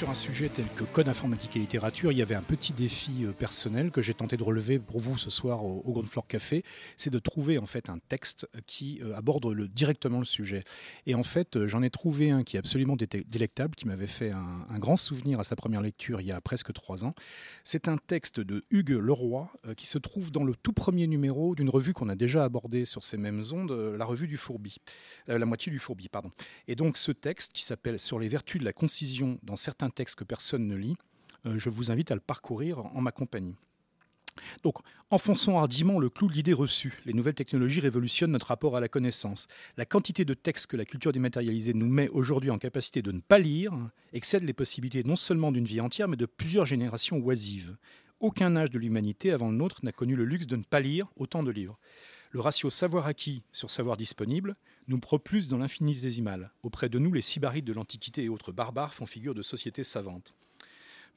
Sur 0.00 0.08
un 0.08 0.14
sujet 0.14 0.48
tel 0.48 0.64
que 0.76 0.84
code 0.84 1.10
informatique 1.10 1.56
et 1.56 1.58
littérature, 1.58 2.10
il 2.10 2.16
y 2.16 2.22
avait 2.22 2.34
un 2.34 2.42
petit 2.42 2.72
défi 2.72 3.26
euh, 3.26 3.32
personnel 3.32 3.90
que 3.90 4.00
j'ai 4.00 4.14
tenté 4.14 4.38
de 4.38 4.42
relever 4.42 4.78
pour 4.78 4.98
vous 4.98 5.18
ce 5.18 5.28
soir 5.28 5.62
au, 5.62 5.92
Grand 5.92 6.06
Floor 6.06 6.26
Café, 6.26 6.64
c'est 6.96 7.10
de 7.10 7.18
trouver 7.18 7.58
en 7.58 7.66
fait 7.66 7.90
un 7.90 7.98
texte 8.08 8.48
qui 8.66 8.98
euh, 9.02 9.14
aborde 9.14 9.62
directement 9.66 10.18
le 10.18 10.24
sujet. 10.24 10.64
Et 11.04 11.14
en 11.14 11.22
fait, 11.22 11.56
euh, 11.56 11.66
j'en 11.66 11.82
ai 11.82 11.90
trouvé 11.90 12.30
un 12.30 12.44
qui 12.44 12.56
est 12.56 12.58
absolument 12.58 12.96
délectable, 12.96 13.74
qui 13.74 13.86
m'avait 13.86 14.06
fait 14.06 14.30
un, 14.30 14.78
grand 14.78 14.96
souvenir 14.96 15.38
à 15.38 15.44
sa 15.44 15.54
première 15.54 15.82
lecture 15.82 16.22
il 16.22 16.28
y 16.28 16.32
a 16.32 16.40
presque 16.40 16.72
trois 16.72 17.04
ans. 17.04 17.14
C'est 17.62 17.86
un 17.86 17.98
texte 17.98 18.40
de 18.40 18.64
Hugues 18.70 18.98
Leroy 18.98 19.52
qui 19.76 19.86
se 19.86 19.98
trouve 19.98 20.32
dans 20.32 20.44
le 20.44 20.54
tout 20.54 20.72
premier 20.72 21.08
numéro 21.08 21.54
d'une 21.54 21.68
revue 21.68 21.92
qu'on 21.92 22.08
a 22.08 22.14
déjà 22.14 22.44
abordée 22.44 22.86
sur 22.86 23.04
ces 23.04 23.18
mêmes 23.18 23.42
ondes, 23.52 23.72
la 23.72 24.06
revue 24.06 24.28
du 24.28 24.38
Fourbi, 24.38 24.78
la 25.26 25.44
moitié 25.44 25.70
du 25.70 25.78
Fourbi, 25.78 26.08
pardon. 26.08 26.30
Et 26.68 26.76
donc 26.76 26.96
ce 26.96 27.12
texte 27.12 27.52
qui 27.52 27.64
s'appelle 27.64 28.00
Sur 28.00 28.18
les 28.18 28.28
vertus 28.28 28.60
de 28.60 28.64
la 28.64 28.72
concision 28.72 29.38
dans 29.42 29.56
certains 29.56 29.89
textes 29.90 30.16
que 30.16 30.24
personne 30.24 30.66
ne 30.66 30.76
lit, 30.76 30.96
euh, 31.46 31.58
je 31.58 31.70
vous 31.70 31.90
invite 31.90 32.10
à 32.10 32.14
le 32.14 32.20
parcourir 32.20 32.78
en 32.78 33.00
ma 33.00 33.12
compagnie. 33.12 33.56
Donc, 34.62 34.78
enfonçons 35.10 35.58
hardiment 35.58 35.98
le 35.98 36.08
clou 36.08 36.28
de 36.28 36.32
l'idée 36.32 36.52
reçue. 36.52 37.00
Les 37.04 37.12
nouvelles 37.12 37.34
technologies 37.34 37.80
révolutionnent 37.80 38.30
notre 38.30 38.46
rapport 38.46 38.76
à 38.76 38.80
la 38.80 38.88
connaissance. 38.88 39.48
La 39.76 39.84
quantité 39.84 40.24
de 40.24 40.34
textes 40.34 40.66
que 40.66 40.76
la 40.76 40.84
culture 40.84 41.12
dématérialisée 41.12 41.74
nous 41.74 41.88
met 41.88 42.08
aujourd'hui 42.08 42.50
en 42.50 42.58
capacité 42.58 43.02
de 43.02 43.12
ne 43.12 43.20
pas 43.20 43.38
lire 43.38 43.72
excède 44.12 44.44
les 44.44 44.52
possibilités 44.52 45.02
non 45.04 45.16
seulement 45.16 45.52
d'une 45.52 45.64
vie 45.64 45.80
entière, 45.80 46.08
mais 46.08 46.16
de 46.16 46.26
plusieurs 46.26 46.66
générations 46.66 47.18
oisives. 47.18 47.76
Aucun 48.20 48.54
âge 48.56 48.70
de 48.70 48.78
l'humanité 48.78 49.32
avant 49.32 49.50
le 49.50 49.56
nôtre 49.56 49.80
n'a 49.82 49.92
connu 49.92 50.14
le 50.14 50.24
luxe 50.24 50.46
de 50.46 50.56
ne 50.56 50.62
pas 50.62 50.80
lire 50.80 51.06
autant 51.16 51.42
de 51.42 51.50
livres. 51.50 51.78
Le 52.32 52.40
ratio 52.40 52.70
savoir 52.70 53.06
acquis 53.06 53.42
sur 53.50 53.70
savoir 53.70 53.96
disponible 53.96 54.56
nous 54.90 54.98
propulse 54.98 55.46
dans 55.46 55.58
l'infinitésimal. 55.58 56.50
Auprès 56.64 56.88
de 56.88 56.98
nous, 56.98 57.12
les 57.12 57.22
sybarites 57.22 57.64
de 57.64 57.72
l'Antiquité 57.72 58.24
et 58.24 58.28
autres 58.28 58.50
barbares 58.50 58.92
font 58.92 59.06
figure 59.06 59.34
de 59.34 59.42
sociétés 59.42 59.84
savantes. 59.84 60.34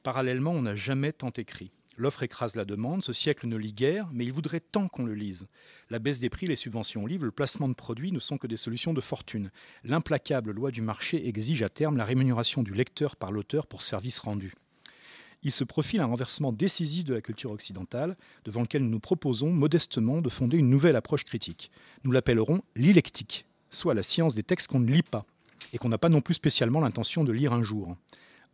Parallèlement, 0.04 0.52
on 0.52 0.62
n'a 0.62 0.76
jamais 0.76 1.12
tant 1.12 1.30
écrit. 1.30 1.72
L'offre 1.96 2.22
écrase 2.22 2.54
la 2.54 2.64
demande, 2.64 3.02
ce 3.02 3.12
siècle 3.12 3.48
ne 3.48 3.56
lit 3.56 3.72
guère, 3.72 4.08
mais 4.12 4.24
il 4.24 4.32
voudrait 4.32 4.60
tant 4.60 4.88
qu'on 4.88 5.04
le 5.04 5.14
lise. 5.14 5.48
La 5.90 5.98
baisse 5.98 6.20
des 6.20 6.30
prix, 6.30 6.46
les 6.46 6.56
subventions 6.56 7.02
aux 7.02 7.06
livres, 7.06 7.24
le 7.24 7.32
placement 7.32 7.68
de 7.68 7.74
produits 7.74 8.12
ne 8.12 8.20
sont 8.20 8.38
que 8.38 8.46
des 8.46 8.56
solutions 8.56 8.94
de 8.94 9.00
fortune. 9.00 9.50
L'implacable 9.82 10.52
loi 10.52 10.70
du 10.70 10.80
marché 10.80 11.26
exige 11.26 11.62
à 11.62 11.68
terme 11.68 11.96
la 11.96 12.04
rémunération 12.04 12.62
du 12.62 12.74
lecteur 12.74 13.16
par 13.16 13.32
l'auteur 13.32 13.66
pour 13.66 13.82
service 13.82 14.18
rendu 14.20 14.54
il 15.44 15.52
se 15.52 15.62
profile 15.62 16.00
un 16.00 16.06
renversement 16.06 16.52
décisif 16.52 17.04
de 17.04 17.14
la 17.14 17.20
culture 17.20 17.50
occidentale, 17.50 18.16
devant 18.46 18.62
lequel 18.62 18.82
nous 18.82 18.90
nous 18.90 18.98
proposons 18.98 19.50
modestement 19.50 20.22
de 20.22 20.30
fonder 20.30 20.56
une 20.56 20.70
nouvelle 20.70 20.96
approche 20.96 21.24
critique. 21.24 21.70
Nous 22.02 22.12
l'appellerons 22.12 22.62
l'électique, 22.74 23.44
soit 23.76 23.94
la 23.94 24.02
science 24.02 24.34
des 24.34 24.42
textes 24.42 24.68
qu'on 24.68 24.80
ne 24.80 24.90
lit 24.90 25.02
pas, 25.02 25.24
et 25.72 25.78
qu'on 25.78 25.88
n'a 25.88 25.98
pas 25.98 26.08
non 26.08 26.20
plus 26.20 26.34
spécialement 26.34 26.80
l'intention 26.80 27.24
de 27.24 27.32
lire 27.32 27.52
un 27.52 27.62
jour. 27.62 27.96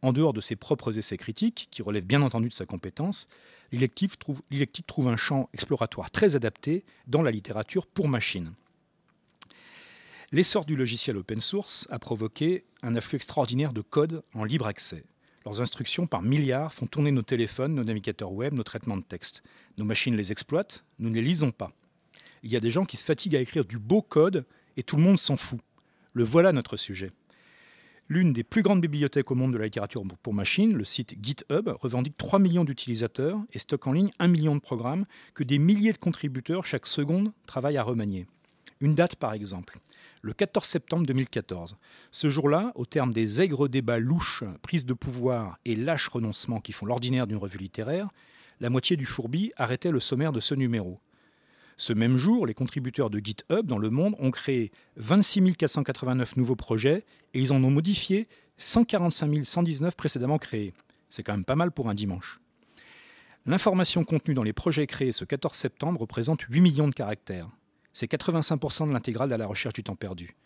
En 0.02 0.12
dehors 0.12 0.32
de 0.32 0.40
ses 0.40 0.56
propres 0.56 0.96
essais 0.96 1.18
critiques, 1.18 1.68
qui 1.70 1.82
relèvent 1.82 2.06
bien 2.06 2.22
entendu 2.22 2.48
de 2.48 2.54
sa 2.54 2.66
compétence, 2.66 3.28
l'électique 3.72 4.18
trouve, 4.18 5.08
un 5.08 5.16
champ 5.16 5.48
exploratoire 5.52 6.10
très 6.10 6.34
adapté 6.34 6.84
dans 7.06 7.22
la 7.22 7.30
littérature 7.30 7.86
pour 7.86 8.08
machine. 8.08 8.52
L'essor 10.32 10.64
du 10.64 10.76
logiciel 10.76 11.16
open 11.16 11.40
source 11.40 11.86
a 11.90 11.98
provoqué 11.98 12.64
un 12.82 12.94
afflux 12.94 13.16
extraordinaire 13.16 13.72
de 13.72 13.80
code 13.80 14.22
en 14.32 14.44
libre 14.44 14.66
accès. 14.66 15.04
Leurs 15.44 15.60
instructions 15.60 16.06
par 16.06 16.22
milliards 16.22 16.72
font 16.72 16.86
tourner 16.86 17.10
nos 17.10 17.22
téléphones, 17.22 17.74
nos 17.74 17.84
navigateurs 17.84 18.32
web, 18.32 18.54
nos 18.54 18.62
traitements 18.62 18.96
de 18.96 19.02
texte. 19.02 19.42
Nos 19.76 19.84
machines 19.84 20.16
les 20.16 20.32
exploitent, 20.32 20.84
nous 20.98 21.10
ne 21.10 21.14
les 21.14 21.22
lisons 21.22 21.50
pas. 21.50 21.72
Il 22.42 22.50
y 22.50 22.56
a 22.56 22.60
des 22.60 22.70
gens 22.70 22.84
qui 22.84 22.96
se 22.96 23.04
fatiguent 23.04 23.36
à 23.36 23.40
écrire 23.40 23.64
du 23.64 23.78
beau 23.78 24.02
code 24.02 24.44
et 24.76 24.82
tout 24.82 24.96
le 24.96 25.02
monde 25.02 25.18
s'en 25.18 25.36
fout. 25.36 25.60
Le 26.12 26.24
voilà 26.24 26.52
notre 26.52 26.76
sujet. 26.76 27.12
L'une 28.08 28.32
des 28.32 28.42
plus 28.42 28.62
grandes 28.62 28.80
bibliothèques 28.80 29.30
au 29.30 29.36
monde 29.36 29.52
de 29.52 29.58
la 29.58 29.66
littérature 29.66 30.02
pour 30.22 30.34
machines, 30.34 30.74
le 30.74 30.84
site 30.84 31.14
GitHub, 31.22 31.68
revendique 31.80 32.16
3 32.16 32.40
millions 32.40 32.64
d'utilisateurs 32.64 33.38
et 33.52 33.58
stocke 33.60 33.86
en 33.86 33.92
ligne 33.92 34.10
1 34.18 34.26
million 34.26 34.56
de 34.56 34.60
programmes 34.60 35.06
que 35.34 35.44
des 35.44 35.58
milliers 35.58 35.92
de 35.92 35.98
contributeurs 35.98 36.64
chaque 36.64 36.88
seconde 36.88 37.32
travaillent 37.46 37.76
à 37.76 37.84
remanier. 37.84 38.26
Une 38.80 38.94
date 38.94 39.14
par 39.16 39.32
exemple 39.32 39.78
le 40.22 40.32
14 40.32 40.66
septembre 40.66 41.06
2014. 41.06 41.76
Ce 42.10 42.28
jour-là, 42.28 42.72
au 42.74 42.84
terme 42.84 43.12
des 43.12 43.40
aigres 43.40 43.68
débats 43.68 43.98
louches, 43.98 44.44
prises 44.62 44.86
de 44.86 44.94
pouvoir 44.94 45.58
et 45.64 45.76
lâches 45.76 46.08
renoncements 46.08 46.60
qui 46.60 46.72
font 46.72 46.86
l'ordinaire 46.86 47.26
d'une 47.26 47.38
revue 47.38 47.58
littéraire, 47.58 48.08
la 48.60 48.70
moitié 48.70 48.96
du 48.96 49.06
fourbi 49.06 49.52
arrêtait 49.56 49.90
le 49.90 50.00
sommaire 50.00 50.32
de 50.32 50.40
ce 50.40 50.54
numéro. 50.54 51.00
Ce 51.80 51.94
même 51.94 52.18
jour, 52.18 52.44
les 52.44 52.52
contributeurs 52.52 53.08
de 53.08 53.20
GitHub 53.20 53.64
dans 53.64 53.78
le 53.78 53.88
monde 53.88 54.14
ont 54.18 54.30
créé 54.30 54.70
26 54.96 55.54
489 55.56 56.36
nouveaux 56.36 56.54
projets 56.54 57.06
et 57.32 57.40
ils 57.40 57.54
en 57.54 57.64
ont 57.64 57.70
modifié 57.70 58.28
145 58.58 59.46
119 59.46 59.96
précédemment 59.96 60.36
créés. 60.36 60.74
C'est 61.08 61.22
quand 61.22 61.32
même 61.32 61.46
pas 61.46 61.56
mal 61.56 61.72
pour 61.72 61.88
un 61.88 61.94
dimanche. 61.94 62.38
L'information 63.46 64.04
contenue 64.04 64.34
dans 64.34 64.42
les 64.42 64.52
projets 64.52 64.86
créés 64.86 65.10
ce 65.10 65.24
14 65.24 65.56
septembre 65.56 66.02
représente 66.02 66.42
8 66.42 66.60
millions 66.60 66.86
de 66.86 66.92
caractères. 66.94 67.48
C'est 67.94 68.12
85% 68.12 68.86
de 68.86 68.92
l'intégrale 68.92 69.32
à 69.32 69.38
la 69.38 69.46
recherche 69.46 69.72
du 69.72 69.82
temps 69.82 69.96
perdu. 69.96 70.36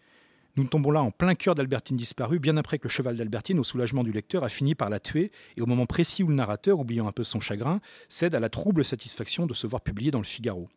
Nous 0.55 0.63
tombons 0.63 0.93
là 0.93 1.03
en 1.03 1.11
plein 1.11 1.35
cœur 1.35 1.57
d'Albertine 1.57 1.97
disparue, 1.97 2.39
bien 2.39 2.57
après 2.57 2.79
que 2.79 2.85
le 2.85 2.91
cheval 2.91 3.17
d'Albertine, 3.17 3.59
au 3.59 3.65
soulagement 3.65 4.05
du 4.05 4.13
lecteur, 4.13 4.45
a 4.45 4.49
fini 4.49 4.77
par 4.77 4.89
la 4.89 5.01
tuer, 5.01 5.33
et 5.57 5.63
au 5.63 5.67
moment 5.67 5.87
précis 5.87 6.23
où 6.23 6.29
le 6.29 6.37
narrateur, 6.37 6.79
oubliant 6.79 7.09
un 7.09 7.13
peu 7.13 7.25
son 7.25 7.41
chagrin, 7.41 7.81
cède 8.09 8.37
à 8.37 8.41
la 8.41 8.51
trouble 8.51 8.85
satisfaction 8.85 9.47
de 9.47 9.55
se 9.55 9.67
voir 9.67 9.83
publié 9.83 10.13
dans 10.13 10.21
le 10.21 10.25
Figaro. 10.25 10.69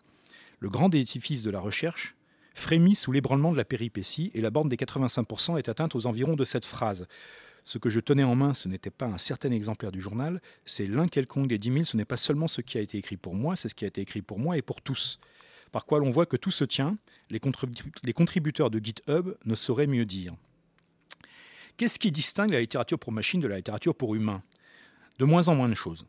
Le 0.60 0.70
grand 0.70 0.94
édifice 0.94 1.44
de 1.44 1.52
la 1.52 1.60
recherche 1.60 2.16
frémit 2.56 2.96
sous 2.96 3.12
l'ébranlement 3.12 3.52
de 3.52 3.58
la 3.58 3.66
péripétie, 3.66 4.32
et 4.34 4.42
la 4.42 4.50
borne 4.50 4.70
des 4.70 4.76
85% 4.76 5.58
est 5.58 5.70
atteinte 5.70 5.96
aux 5.96 6.08
environs 6.08 6.36
de 6.36 6.44
cette 6.44 6.66
phrase. 6.66 7.08
Ce 7.64 7.78
que 7.78 7.90
je 7.90 8.00
tenais 8.00 8.24
en 8.24 8.36
main, 8.36 8.54
ce 8.54 8.68
n'était 8.68 8.90
pas 8.90 9.06
un 9.06 9.18
certain 9.18 9.52
exemplaire 9.52 9.92
du 9.92 10.02
journal, 10.02 10.42
c'est 10.66 10.88
l'un 10.88 11.08
quelconque 11.08 11.48
des 11.48 11.58
10 11.58 11.74
000, 11.74 11.86
ce 11.86 11.98
n'est 11.98 12.06
pas 12.06 12.18
seulement 12.18 12.48
ce 12.48 12.62
qui 12.62 12.78
a 12.78 12.82
été 12.82 12.98
écrit 12.98 13.18
pour 13.18 13.36
moi, 13.36 13.56
c'est 13.56 13.70
ce 13.70 13.76
qui 13.76 13.86
a 13.86 13.90
été 13.90 14.02
écrit 14.02 14.22
pour 14.22 14.40
moi 14.40 14.58
et 14.58 14.62
pour 14.62 14.82
tous 14.82 15.20
par 15.72 15.86
quoi 15.86 16.00
l'on 16.00 16.10
voit 16.10 16.26
que 16.26 16.38
tout 16.38 16.52
se 16.52 16.64
tient, 16.64 16.98
les, 17.30 17.40
contributeurs 17.40 18.70
de 18.70 18.80
GitHub 18.80 19.36
ne 19.46 19.56
sauraient 19.56 19.88
mieux 19.88 20.06
dire. 20.06 20.34
Qu'est-ce 21.78 22.00
qui 22.00 22.12
distingue 22.12 22.52
la 22.52 22.62
littérature 22.62 22.98
pour 22.98 23.12
machine 23.12 23.40
de 23.40 23.48
la 23.48 23.58
littérature 23.58 23.96
pour 23.96 24.16
humain? 24.16 24.42
De 25.20 25.26
moins 25.26 25.48
en 25.48 25.56
moins 25.56 25.70
de 25.70 25.76
choses. 25.76 26.06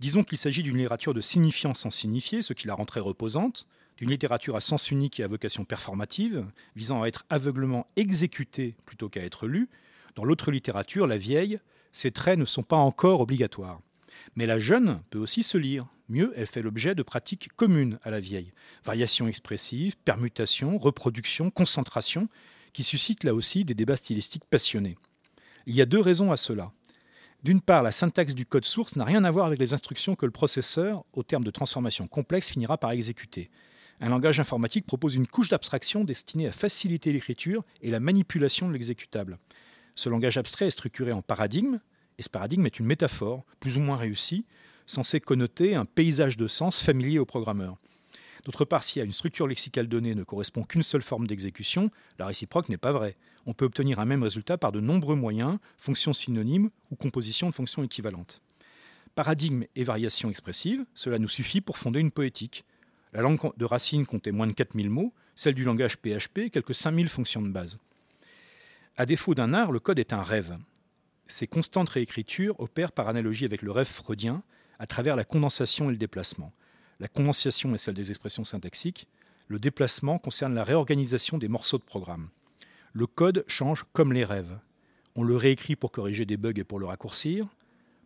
Disons 0.00 0.24
qu'il 0.24 0.38
s'agit 0.38 0.62
d'une 0.62 0.76
littérature 0.76 1.14
de 1.14 1.20
signifiant 1.20 1.74
sans 1.74 1.90
signifier, 1.90 2.42
ce 2.42 2.52
qui 2.52 2.66
la 2.66 2.74
rend 2.74 2.86
très 2.86 3.00
reposante, 3.00 3.66
d'une 3.96 4.10
littérature 4.10 4.56
à 4.56 4.60
sens 4.60 4.90
unique 4.90 5.18
et 5.18 5.24
à 5.24 5.28
vocation 5.28 5.64
performative, 5.64 6.46
visant 6.76 7.02
à 7.02 7.06
être 7.08 7.24
aveuglement 7.30 7.86
exécutée 7.96 8.76
plutôt 8.86 9.08
qu'à 9.08 9.24
être 9.24 9.48
lue. 9.48 9.68
Dans 10.14 10.24
l'autre 10.24 10.50
littérature, 10.50 11.06
la 11.06 11.18
vieille, 11.18 11.58
ces 11.92 12.12
traits 12.12 12.38
ne 12.38 12.44
sont 12.44 12.62
pas 12.62 12.76
encore 12.76 13.20
obligatoires. 13.20 13.80
Mais 14.36 14.46
la 14.46 14.58
jeune 14.58 15.00
peut 15.10 15.18
aussi 15.18 15.42
se 15.42 15.58
lire. 15.58 15.86
Mieux, 16.08 16.32
elle 16.36 16.46
fait 16.46 16.62
l'objet 16.62 16.94
de 16.94 17.02
pratiques 17.02 17.50
communes 17.56 17.98
à 18.02 18.10
la 18.10 18.20
vieille. 18.20 18.52
Variations 18.84 19.28
expressives, 19.28 19.96
permutations, 20.04 20.78
reproduction, 20.78 21.50
concentration, 21.50 22.28
qui 22.72 22.82
suscitent 22.82 23.24
là 23.24 23.34
aussi 23.34 23.64
des 23.64 23.74
débats 23.74 23.96
stylistiques 23.96 24.44
passionnés. 24.44 24.96
Il 25.66 25.74
y 25.74 25.82
a 25.82 25.86
deux 25.86 26.00
raisons 26.00 26.32
à 26.32 26.36
cela. 26.36 26.72
D'une 27.44 27.60
part, 27.60 27.84
la 27.84 27.92
syntaxe 27.92 28.34
du 28.34 28.46
code 28.46 28.64
source 28.64 28.96
n'a 28.96 29.04
rien 29.04 29.22
à 29.22 29.30
voir 29.30 29.46
avec 29.46 29.60
les 29.60 29.72
instructions 29.72 30.16
que 30.16 30.26
le 30.26 30.32
processeur, 30.32 31.04
au 31.12 31.22
terme 31.22 31.44
de 31.44 31.52
transformation 31.52 32.08
complexe, 32.08 32.50
finira 32.50 32.78
par 32.78 32.90
exécuter. 32.90 33.48
Un 34.00 34.08
langage 34.08 34.40
informatique 34.40 34.86
propose 34.86 35.14
une 35.14 35.26
couche 35.26 35.48
d'abstraction 35.48 36.02
destinée 36.02 36.48
à 36.48 36.52
faciliter 36.52 37.12
l'écriture 37.12 37.64
et 37.80 37.90
la 37.90 38.00
manipulation 38.00 38.66
de 38.66 38.72
l'exécutable. 38.72 39.38
Ce 39.94 40.08
langage 40.08 40.36
abstrait 40.36 40.66
est 40.66 40.70
structuré 40.70 41.12
en 41.12 41.22
paradigme, 41.22 41.78
et 42.18 42.22
ce 42.22 42.28
paradigme 42.28 42.66
est 42.66 42.78
une 42.80 42.86
métaphore, 42.86 43.44
plus 43.60 43.76
ou 43.76 43.80
moins 43.80 43.96
réussie, 43.96 44.44
censée 44.86 45.20
connoter 45.20 45.76
un 45.76 45.84
paysage 45.84 46.36
de 46.36 46.48
sens 46.48 46.82
familier 46.82 47.20
au 47.20 47.24
programmeur. 47.24 47.76
D'autre 48.48 48.64
part, 48.64 48.82
si 48.82 48.98
à 48.98 49.04
une 49.04 49.12
structure 49.12 49.46
lexicale 49.46 49.88
donnée 49.88 50.14
ne 50.14 50.22
correspond 50.22 50.62
qu'une 50.62 50.82
seule 50.82 51.02
forme 51.02 51.26
d'exécution, 51.26 51.90
la 52.18 52.24
réciproque 52.24 52.70
n'est 52.70 52.78
pas 52.78 52.92
vraie. 52.92 53.14
On 53.44 53.52
peut 53.52 53.66
obtenir 53.66 54.00
un 54.00 54.06
même 54.06 54.22
résultat 54.22 54.56
par 54.56 54.72
de 54.72 54.80
nombreux 54.80 55.16
moyens, 55.16 55.58
fonctions 55.76 56.14
synonymes 56.14 56.70
ou 56.90 56.96
compositions 56.96 57.50
de 57.50 57.54
fonctions 57.54 57.84
équivalentes. 57.84 58.40
Paradigme 59.14 59.64
et 59.76 59.84
variation 59.84 60.30
expressive, 60.30 60.86
cela 60.94 61.18
nous 61.18 61.28
suffit 61.28 61.60
pour 61.60 61.76
fonder 61.76 62.00
une 62.00 62.10
poétique. 62.10 62.64
La 63.12 63.20
langue 63.20 63.38
de 63.54 63.64
Racine 63.66 64.06
comptait 64.06 64.32
moins 64.32 64.46
de 64.46 64.52
4000 64.52 64.88
mots, 64.88 65.12
celle 65.34 65.54
du 65.54 65.64
langage 65.64 65.98
PHP 65.98 66.50
quelques 66.50 66.74
5000 66.74 67.10
fonctions 67.10 67.42
de 67.42 67.50
base. 67.50 67.78
À 68.96 69.04
défaut 69.04 69.34
d'un 69.34 69.52
art, 69.52 69.72
le 69.72 69.78
code 69.78 69.98
est 69.98 70.14
un 70.14 70.22
rêve. 70.22 70.56
Ces 71.26 71.46
constantes 71.46 71.90
réécritures 71.90 72.58
opèrent 72.60 72.92
par 72.92 73.08
analogie 73.08 73.44
avec 73.44 73.60
le 73.60 73.72
rêve 73.72 73.88
freudien 73.88 74.42
à 74.78 74.86
travers 74.86 75.16
la 75.16 75.24
condensation 75.24 75.90
et 75.90 75.92
le 75.92 75.98
déplacement. 75.98 76.50
La 77.00 77.08
condensation 77.08 77.74
est 77.74 77.78
celle 77.78 77.94
des 77.94 78.10
expressions 78.10 78.44
syntaxiques, 78.44 79.06
le 79.46 79.58
déplacement 79.58 80.18
concerne 80.18 80.54
la 80.54 80.64
réorganisation 80.64 81.38
des 81.38 81.48
morceaux 81.48 81.78
de 81.78 81.84
programme. 81.84 82.28
Le 82.92 83.06
code 83.06 83.44
change 83.46 83.84
comme 83.92 84.12
les 84.12 84.24
rêves. 84.24 84.58
On 85.14 85.22
le 85.22 85.36
réécrit 85.36 85.76
pour 85.76 85.92
corriger 85.92 86.26
des 86.26 86.36
bugs 86.36 86.52
et 86.56 86.64
pour 86.64 86.78
le 86.78 86.86
raccourcir, 86.86 87.46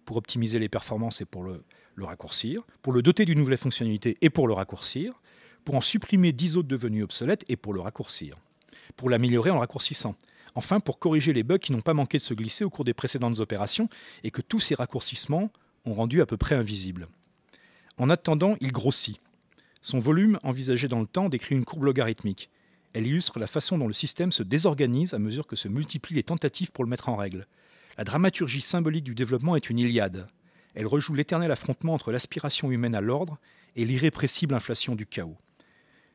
pour 0.05 0.19
optimiser 0.19 0.59
les 0.59 0.69
performances 0.69 1.21
et 1.21 1.25
pour 1.25 1.43
le, 1.43 1.65
raccourcir, 1.99 2.63
pour 2.83 2.93
le 2.93 3.03
doter 3.03 3.25
d'une 3.25 3.39
nouvelle 3.39 3.57
fonctionnalité 3.57 4.19
et 4.21 4.31
pour 4.31 4.47
le 4.47 4.55
raccourcir, 4.55 5.21
pour 5.65 5.75
en 5.75 5.81
supprimer 5.81 6.33
dix 6.33 6.57
autres 6.57 6.69
devenus 6.69 7.05
obsolètes 7.05 7.45
et 7.49 7.57
pour 7.57 7.73
le 7.73 7.81
raccourcir, 7.81 8.37
pour 8.97 9.11
l'améliorer 9.11 9.51
en 9.51 9.59
raccourcissant, 9.61 10.17
Enfin, 10.55 10.81
pour 10.81 10.99
corriger 10.99 11.33
les 11.33 11.43
bugs 11.43 11.59
qui 11.59 11.73
n'ont 11.73 11.81
pas 11.81 11.95
manqué 11.95 12.19
de 12.19 12.23
se 12.23 12.35
glisser 12.35 12.65
au 12.65 12.71
cours 12.71 12.85
des 12.85 12.93
précédentes 12.93 13.41
opérations 13.41 13.89
et 14.23 14.31
que 14.31 14.43
tous 14.43 14.61
ces 14.61 14.75
raccourcissements 14.75 15.51
ont 15.87 15.95
rendu 15.95 16.21
à 16.21 16.27
peu 16.27 16.37
près 16.37 16.55
invisibles. 16.55 17.09
En 18.03 18.11
attendant, 18.11 18.57
il 18.61 18.73
grossit. 18.73 19.21
Son 19.81 20.01
volume, 20.01 20.41
envisagé 20.43 20.89
dans 20.89 20.99
le 20.99 21.07
temps, 21.07 21.29
décrit 21.29 21.55
une 21.55 21.65
courbe 21.65 21.85
logarithmique. 21.85 22.51
Elle 22.95 23.07
illustre 23.07 23.39
la 23.39 23.47
façon 23.47 23.79
dont 23.79 23.87
le 23.87 23.95
système 23.95 24.33
se 24.33 24.43
désorganise 24.43 25.15
à 25.15 25.21
mesure 25.21 25.47
que 25.47 25.55
se 25.55 25.69
multiplient 25.69 26.17
les 26.17 26.25
tentatives 26.25 26.73
pour 26.73 26.83
le 26.83 26.91
mettre 26.91 27.09
en 27.11 27.15
règle. 27.15 27.47
La 27.97 28.03
dramaturgie 28.03 28.61
symbolique 28.61 29.05
du 29.05 29.15
développement 29.15 29.55
est 29.55 29.71
une 29.71 29.79
Iliade. 29.79 30.27
Elle 30.75 30.89
rejoue 30.89 31.15
l'éternel 31.15 31.53
affrontement 31.53 31.95
entre 31.95 32.11
l'aspiration 32.11 32.73
humaine 32.73 32.97
à 32.97 33.01
l'ordre 33.01 33.39
et 33.77 33.85
l'irrépressible 33.85 34.57
inflation 34.57 34.97
du 34.97 35.07
chaos. 35.07 35.39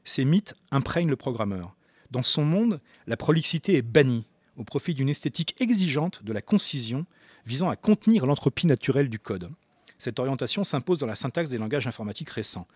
Ces 0.03 0.25
mythes 0.25 0.56
imprègnent 0.72 1.10
le 1.10 1.15
programmeur. 1.15 1.74
Dans 2.12 2.22
son 2.22 2.44
monde, 2.44 2.82
la 3.06 3.15
prolixité 3.15 3.77
est 3.77 3.82
bannie, 3.82 4.27
au 4.58 4.65
profit 4.65 4.94
d'une 4.94 5.08
esthétique 5.08 5.56
exigeante 5.62 6.22
de 6.25 6.34
la 6.34 6.41
concision 6.41 7.06
visant 7.46 7.70
à 7.70 7.77
contenir 7.77 8.25
l'entropie 8.25 8.67
naturelle 8.67 9.08
du 9.08 9.20
code. 9.20 9.50
Cette 9.98 10.20
orientation 10.20 10.63
s'impose 10.63 11.00
dans 11.00 11.08
la 11.08 11.16
syntaxe 11.16 11.50
des 11.50 11.58
langages 11.58 11.88
informatiques 11.88 12.30
récents. 12.30 12.68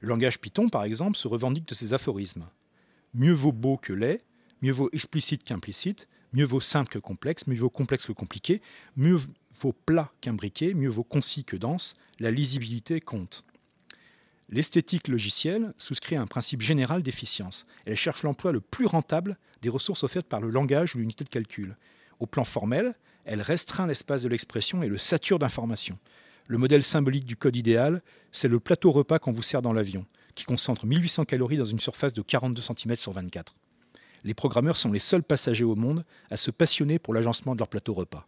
Le 0.00 0.08
langage 0.08 0.38
Python, 0.38 0.68
par 0.68 0.84
exemple, 0.84 1.16
se 1.16 1.28
revendique 1.28 1.68
de 1.68 1.74
ses 1.74 1.92
aphorismes. 1.92 2.46
Mieux 3.14 3.32
vaut 3.32 3.52
beau 3.52 3.76
que 3.76 3.92
laid, 3.92 4.22
mieux 4.62 4.72
vaut 4.72 4.90
explicite 4.92 5.42
qu'implicite, 5.42 6.08
mieux 6.32 6.44
vaut 6.44 6.60
simple 6.60 6.90
que 6.90 6.98
complexe, 6.98 7.46
mieux 7.46 7.58
vaut 7.58 7.70
complexe 7.70 8.06
que 8.06 8.12
compliqué, 8.12 8.60
mieux 8.96 9.18
vaut 9.60 9.72
plat 9.72 10.12
qu'imbriqué, 10.20 10.74
mieux 10.74 10.88
vaut 10.88 11.04
concis 11.04 11.44
que 11.44 11.56
dense, 11.56 11.94
la 12.20 12.30
lisibilité 12.30 13.00
compte. 13.00 13.44
L'esthétique 14.50 15.08
logicielle 15.08 15.74
souscrit 15.76 16.16
à 16.16 16.22
un 16.22 16.26
principe 16.26 16.62
général 16.62 17.02
d'efficience. 17.02 17.64
Elle 17.84 17.96
cherche 17.96 18.22
l'emploi 18.22 18.52
le 18.52 18.60
plus 18.60 18.86
rentable 18.86 19.36
des 19.60 19.68
ressources 19.68 20.04
offertes 20.04 20.26
par 20.26 20.40
le 20.40 20.48
langage 20.48 20.94
ou 20.94 20.98
l'unité 20.98 21.24
de 21.24 21.28
calcul. 21.28 21.76
Au 22.18 22.26
plan 22.26 22.44
formel, 22.44 22.94
elle 23.24 23.42
restreint 23.42 23.86
l'espace 23.86 24.22
de 24.22 24.28
l'expression 24.28 24.82
et 24.82 24.88
le 24.88 24.96
sature 24.96 25.38
d'informations. 25.38 25.98
Le 26.50 26.56
modèle 26.56 26.82
symbolique 26.82 27.26
du 27.26 27.36
code 27.36 27.56
idéal, 27.56 28.00
c'est 28.32 28.48
le 28.48 28.58
plateau 28.58 28.90
repas 28.90 29.18
qu'on 29.18 29.32
vous 29.32 29.42
sert 29.42 29.60
dans 29.60 29.74
l'avion, 29.74 30.06
qui 30.34 30.46
concentre 30.46 30.86
1800 30.86 31.26
calories 31.26 31.58
dans 31.58 31.66
une 31.66 31.78
surface 31.78 32.14
de 32.14 32.22
42 32.22 32.62
cm 32.62 32.96
sur 32.96 33.12
24. 33.12 33.54
Les 34.24 34.32
programmeurs 34.32 34.78
sont 34.78 34.90
les 34.90 34.98
seuls 34.98 35.22
passagers 35.22 35.64
au 35.64 35.74
monde 35.74 36.06
à 36.30 36.38
se 36.38 36.50
passionner 36.50 36.98
pour 36.98 37.12
l'agencement 37.12 37.52
de 37.52 37.58
leur 37.58 37.68
plateau 37.68 37.92
repas. 37.92 38.26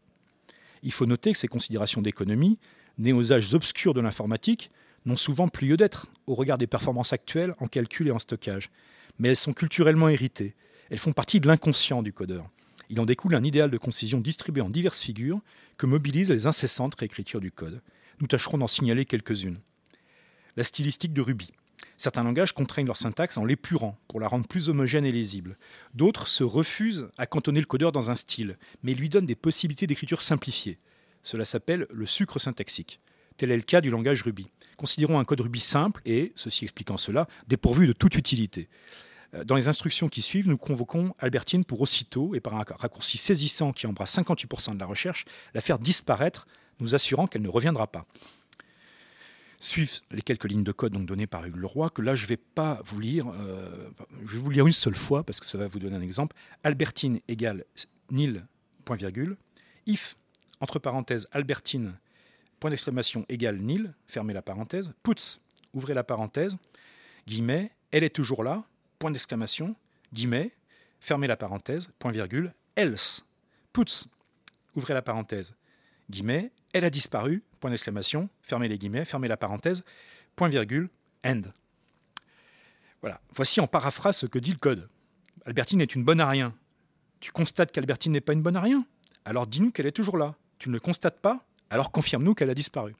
Il 0.83 0.93
faut 0.93 1.07
noter 1.07 1.33
que 1.33 1.39
ces 1.39 1.49
considérations 1.49 2.03
d'économie, 2.03 2.59
nées 2.99 3.15
aux 3.15 3.33
âges 3.33 3.55
obscurs 3.55 3.95
de 3.95 4.03
l'informatique, 4.03 4.71
n'ont 5.07 5.17
souvent 5.17 5.49
plus 5.49 5.69
lieu 5.69 5.77
d'être 5.79 6.07
au 6.27 6.35
regard 6.35 6.59
des 6.59 6.67
performances 6.67 7.15
actuelles 7.15 7.55
en 7.59 7.69
calcul 7.69 8.09
et 8.09 8.13
en 8.13 8.19
stockage. 8.19 8.71
Mais 9.19 9.31
elles 9.31 9.37
sont 9.37 9.55
culturellement 9.55 10.11
héritées. 10.11 10.55
Elles 10.91 10.99
font 10.99 11.15
partie 11.15 11.41
de 11.41 11.49
l'inconscient 11.49 12.03
du 12.03 12.13
codeur. 12.13 12.51
Il 12.91 13.01
en 13.01 13.07
découle 13.07 13.35
un 13.35 13.45
idéal 13.45 13.71
de 13.71 13.79
concision 13.79 14.21
distribué 14.21 14.61
en 14.61 14.69
diverses 14.69 15.01
figures 15.01 15.41
que 15.79 15.87
mobilisent 15.87 16.31
les 16.31 16.47
incessantes 16.47 16.97
réécritures 16.97 17.41
du 17.41 17.51
code. 17.51 17.81
Nous 18.21 18.27
tâcherons 18.27 18.59
d'en 18.59 18.67
signaler 18.67 19.07
quelques-unes. 19.07 19.61
La 20.57 20.65
stylistique 20.65 21.15
de 21.15 21.23
Ruby. 21.23 21.53
Certains 21.97 22.25
langages 22.25 22.53
contraignent 22.53 22.87
leur 22.87 22.97
syntaxe 22.97 23.39
en 23.39 23.45
l'épurant 23.45 23.99
pour 24.09 24.21
la 24.21 24.29
rendre 24.29 24.47
plus 24.47 24.69
homogène 24.69 25.07
et 25.07 25.13
lisible. 25.13 25.57
D'autres 25.95 26.29
se 26.29 26.45
refusent 26.45 27.09
à 27.17 27.27
cantonner 27.27 27.61
le 27.61 27.67
codeur 27.67 27.93
dans 27.93 28.11
un 28.11 28.17
style, 28.17 28.59
mais 28.83 28.93
lui 28.93 29.09
donnent 29.09 29.27
des 29.27 29.35
possibilités 29.35 29.87
d'écriture 29.87 30.21
simplifiées. 30.21 30.79
Cela 31.23 31.45
s'appelle 31.45 31.87
le 31.91 32.07
sucre 32.07 32.39
syntaxique. 32.39 33.01
Tel 33.39 33.51
est 33.51 33.57
le 33.57 33.63
cas 33.63 33.81
du 33.81 33.91
langage 33.91 34.23
Ruby. 34.23 34.51
Considérons 34.77 35.19
un 35.19 35.25
code 35.25 35.41
Ruby 35.41 35.61
simple 35.61 36.03
et, 36.05 36.33
ceci 36.37 36.65
expliquant 36.65 36.99
cela, 36.99 37.27
dépourvu 37.49 37.87
de 37.87 37.93
toute 37.95 38.17
utilité. 38.17 38.69
Euh, 39.35 39.45
dans 39.45 39.57
les 39.57 39.69
instructions 39.69 40.09
qui 40.09 40.21
suivent, 40.21 40.49
nous 40.49 40.59
convoquons 40.59 41.15
Albertine 41.19 41.65
pour 41.65 41.81
aussitôt, 41.81 42.35
et 42.35 42.41
par 42.41 42.55
un 42.55 42.65
raccourci 42.79 43.17
saisissant 43.17 43.73
qui 43.73 43.87
embrasse 43.87 44.17
58% 44.17 44.75
de 44.75 44.79
la 44.79 44.87
recherche, 44.87 45.25
la 45.55 45.61
faire 45.61 45.79
disparaître, 45.79 46.47
nous 46.81 46.95
assurant 46.95 47.27
qu'elle 47.27 47.43
ne 47.43 47.49
reviendra 47.49 47.87
pas. 47.87 48.07
Suivent 49.61 50.01
les 50.11 50.23
quelques 50.23 50.45
lignes 50.45 50.65
de 50.65 50.73
code 50.73 50.93
données 50.93 51.27
par 51.27 51.45
Hugues 51.45 51.57
Leroy, 51.57 51.91
que 51.91 52.01
là 52.01 52.15
je 52.15 52.25
ne 52.25 52.29
vais 52.29 52.39
pas 52.39 52.81
vous 52.85 52.99
lire, 52.99 53.27
euh, 53.29 53.91
je 54.25 54.37
vais 54.37 54.43
vous 54.43 54.51
lire 54.51 54.67
une 54.67 54.73
seule 54.73 54.95
fois 54.95 55.23
parce 55.23 55.39
que 55.39 55.49
ça 55.49 55.59
va 55.59 55.67
vous 55.67 55.79
donner 55.79 55.97
un 55.97 56.01
exemple. 56.01 56.35
Albertine 56.65 57.21
égale 57.29 57.65
nil, 58.11 58.47
point 58.85 58.97
virgule, 58.97 59.37
if, 59.87 60.17
entre 60.61 60.79
parenthèses, 60.79 61.29
Albertine 61.33 61.95
point 62.61 62.71
d'exclamation 62.71 63.25
égale 63.29 63.57
nil, 63.57 63.95
fermez 64.07 64.35
la 64.35 64.43
parenthèse, 64.43 64.93
puts, 65.03 65.41
ouvrez 65.73 65.95
la 65.95 66.05
parenthèse, 66.05 66.59
guillemets, 67.27 67.73
elle 67.91 68.05
est 68.05 68.15
toujours 68.15 68.45
là, 68.45 68.63
point 68.99 69.11
d'exclamation, 69.11 69.75
guillemets, 70.13 70.53
fermez 71.01 71.27
la 71.27 71.37
parenthèse, 71.37 71.89
point 71.99 72.13
virgule, 72.13 72.53
else, 72.77 73.25
puts, 73.73 74.07
ouvrez 74.77 74.95
la 74.95 75.03
parenthèse, 75.03 75.55
guillemets, 76.11 76.53
elle 76.73 76.85
a 76.85 76.91
disparu, 76.91 77.43
point 77.61 77.71
d'exclamation, 77.71 78.29
fermez 78.43 78.69
les 78.69 78.79
guillemets, 78.79 79.05
fermez 79.05 79.29
la 79.29 79.37
parenthèse, 79.37 79.85
point 80.37 80.49
virgule, 80.49 80.89
end. 81.25 81.43
Voilà, 83.01 83.21
voici 83.35 83.61
en 83.61 83.67
paraphrase 83.67 84.19
ce 84.19 84.27
que 84.27 84.39
dit 84.39 84.53
le 84.53 84.59
code. 84.59 84.89
Albertine 85.47 85.81
est 85.81 85.95
une 85.95 86.05
bonne 86.05 86.21
à 86.21 86.29
rien. 86.29 86.55
Tu 87.21 87.33
constates 87.33 87.73
qu'Albertine 87.73 88.13
n'est 88.13 88.21
pas 88.21 88.35
une 88.35 88.43
bonne 88.43 88.57
à 88.57 88.61
rien? 88.61 88.85
Alors 89.25 89.47
dis-nous 89.47 89.71
qu'elle 89.71 89.87
est 89.87 89.93
toujours 89.93 90.19
là. 90.19 90.35
Tu 90.59 90.69
ne 90.69 90.75
le 90.75 90.81
constates 90.81 91.21
pas 91.21 91.45
alors 91.71 91.93
confirme-nous 91.93 92.35
qu'elle 92.35 92.51
a 92.51 92.55
disparu. 92.55 92.95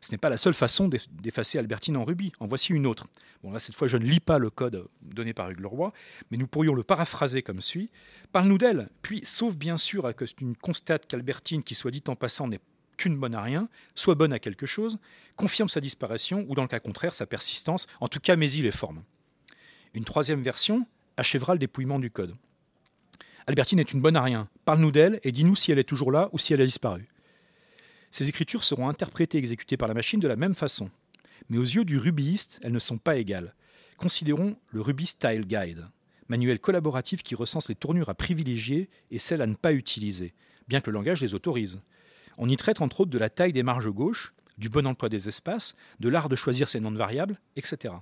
Ce 0.00 0.12
n'est 0.12 0.18
pas 0.18 0.28
la 0.28 0.36
seule 0.36 0.54
façon 0.54 0.88
d'effacer 0.88 1.58
Albertine 1.58 1.96
en 1.96 2.04
Ruby. 2.04 2.32
En 2.40 2.46
voici 2.46 2.72
une 2.72 2.86
autre. 2.86 3.06
Bon, 3.42 3.50
là, 3.50 3.58
cette 3.58 3.74
fois, 3.74 3.88
je 3.88 3.96
ne 3.96 4.04
lis 4.04 4.20
pas 4.20 4.38
le 4.38 4.50
code 4.50 4.88
donné 5.02 5.32
par 5.32 5.50
Hugues 5.50 5.60
Leroy, 5.60 5.92
mais 6.30 6.36
nous 6.36 6.46
pourrions 6.46 6.74
le 6.74 6.82
paraphraser 6.82 7.42
comme 7.42 7.60
suit. 7.60 7.90
Parle-nous 8.32 8.58
d'elle, 8.58 8.88
puis, 9.02 9.20
sauf 9.24 9.56
bien 9.56 9.76
sûr 9.76 10.06
à 10.06 10.12
que 10.12 10.24
tu 10.24 10.44
constates 10.60 11.06
qu'Albertine, 11.06 11.62
qui 11.62 11.74
soit 11.74 11.90
dit 11.90 12.02
en 12.08 12.16
passant, 12.16 12.48
n'est 12.48 12.60
qu'une 12.96 13.16
bonne 13.16 13.34
à 13.34 13.42
rien, 13.42 13.68
soit 13.94 14.14
bonne 14.14 14.32
à 14.32 14.38
quelque 14.38 14.66
chose, 14.66 14.98
confirme 15.36 15.68
sa 15.68 15.80
disparition 15.80 16.44
ou, 16.48 16.54
dans 16.54 16.62
le 16.62 16.68
cas 16.68 16.80
contraire, 16.80 17.14
sa 17.14 17.26
persistance, 17.26 17.86
en 18.00 18.08
tout 18.08 18.20
cas, 18.20 18.36
mais-y 18.36 18.62
les 18.62 18.72
formes. 18.72 19.02
Une 19.94 20.04
troisième 20.04 20.42
version 20.42 20.86
achèvera 21.16 21.54
le 21.54 21.58
dépouillement 21.58 21.98
du 21.98 22.10
code. 22.10 22.36
Albertine 23.46 23.78
est 23.78 23.92
une 23.92 24.02
bonne 24.02 24.16
à 24.16 24.22
rien. 24.22 24.48
Parle-nous 24.64 24.92
d'elle 24.92 25.20
et 25.22 25.32
dis-nous 25.32 25.56
si 25.56 25.72
elle 25.72 25.78
est 25.78 25.84
toujours 25.84 26.12
là 26.12 26.28
ou 26.32 26.38
si 26.38 26.52
elle 26.52 26.60
a 26.60 26.66
disparu. 26.66 27.08
Ces 28.10 28.28
écritures 28.28 28.64
seront 28.64 28.88
interprétées 28.88 29.38
et 29.38 29.40
exécutées 29.40 29.76
par 29.76 29.88
la 29.88 29.94
machine 29.94 30.20
de 30.20 30.28
la 30.28 30.36
même 30.36 30.54
façon. 30.54 30.90
Mais 31.48 31.58
aux 31.58 31.62
yeux 31.62 31.84
du 31.84 31.98
rubyiste, 31.98 32.60
elles 32.62 32.72
ne 32.72 32.78
sont 32.78 32.98
pas 32.98 33.16
égales. 33.16 33.54
Considérons 33.96 34.56
le 34.68 34.80
Ruby 34.80 35.06
Style 35.06 35.46
Guide, 35.46 35.88
manuel 36.28 36.60
collaboratif 36.60 37.22
qui 37.22 37.34
recense 37.34 37.68
les 37.68 37.74
tournures 37.74 38.08
à 38.08 38.14
privilégier 38.14 38.88
et 39.10 39.18
celles 39.18 39.42
à 39.42 39.46
ne 39.46 39.54
pas 39.54 39.72
utiliser, 39.72 40.34
bien 40.68 40.80
que 40.80 40.90
le 40.90 40.94
langage 40.94 41.20
les 41.20 41.34
autorise. 41.34 41.80
On 42.36 42.48
y 42.48 42.56
traite 42.56 42.80
entre 42.80 43.00
autres 43.00 43.10
de 43.10 43.18
la 43.18 43.30
taille 43.30 43.52
des 43.52 43.62
marges 43.62 43.90
gauches, 43.90 44.34
du 44.58 44.68
bon 44.68 44.86
emploi 44.86 45.08
des 45.08 45.28
espaces, 45.28 45.74
de 46.00 46.08
l'art 46.08 46.28
de 46.28 46.36
choisir 46.36 46.68
ses 46.68 46.80
noms 46.80 46.92
de 46.92 46.98
variables, 46.98 47.40
etc. 47.56 47.94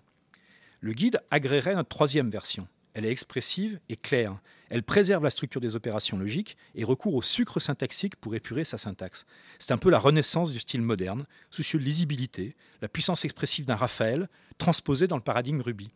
Le 0.81 0.93
guide 0.93 1.21
agréerait 1.31 1.75
notre 1.75 1.89
troisième 1.89 2.31
version, 2.31 2.69
elle 2.97 3.05
est 3.05 3.11
expressive 3.11 3.79
et 3.91 3.97
claire. 3.97 4.39
Elle 4.71 4.83
préserve 4.83 5.23
la 5.23 5.29
structure 5.29 5.61
des 5.61 5.77
opérations 5.77 6.17
logiques 6.17 6.57
et 6.75 6.83
recourt 6.83 7.15
au 7.15 7.21
sucre 7.21 7.61
syntaxique 7.61 8.17
pour 8.17 8.35
épurer 8.35 8.65
sa 8.65 8.79
syntaxe. 8.79 9.27
C'est 9.59 9.73
un 9.73 9.77
peu 9.77 9.91
la 9.91 9.99
renaissance 9.99 10.51
du 10.51 10.61
style 10.61 10.81
moderne, 10.81 11.27
soucieux 11.51 11.79
de 11.79 11.85
lisibilité, 11.85 12.57
la 12.81 12.89
puissance 12.89 13.27
expressive 13.27 13.67
d'un 13.67 13.77
Raphaël, 13.77 14.31
transposée 14.57 15.09
dans 15.09 15.17
le 15.17 15.23
paradigme 15.23 15.61
Ruby. 15.61 15.91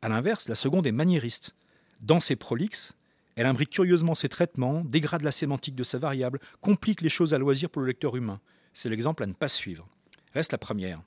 A 0.00 0.08
l'inverse, 0.08 0.48
la 0.48 0.54
seconde 0.54 0.86
est 0.86 0.92
maniériste. 0.92 1.54
Dans 2.00 2.18
ses 2.18 2.34
prolixes, 2.34 2.94
elle 3.36 3.44
imbrique 3.44 3.68
curieusement 3.68 4.14
ses 4.14 4.30
traitements, 4.30 4.82
dégrade 4.86 5.22
la 5.22 5.32
sémantique 5.32 5.76
de 5.76 5.84
sa 5.84 5.98
variable, 5.98 6.40
complique 6.62 7.02
les 7.02 7.10
choses 7.10 7.34
à 7.34 7.38
loisir 7.38 7.68
pour 7.68 7.82
le 7.82 7.88
lecteur 7.88 8.16
humain. 8.16 8.40
C'est 8.72 8.88
l'exemple 8.88 9.22
à 9.22 9.26
ne 9.26 9.34
pas 9.34 9.48
suivre. 9.48 9.86
Reste 10.32 10.52
la 10.52 10.58
première. 10.58 11.02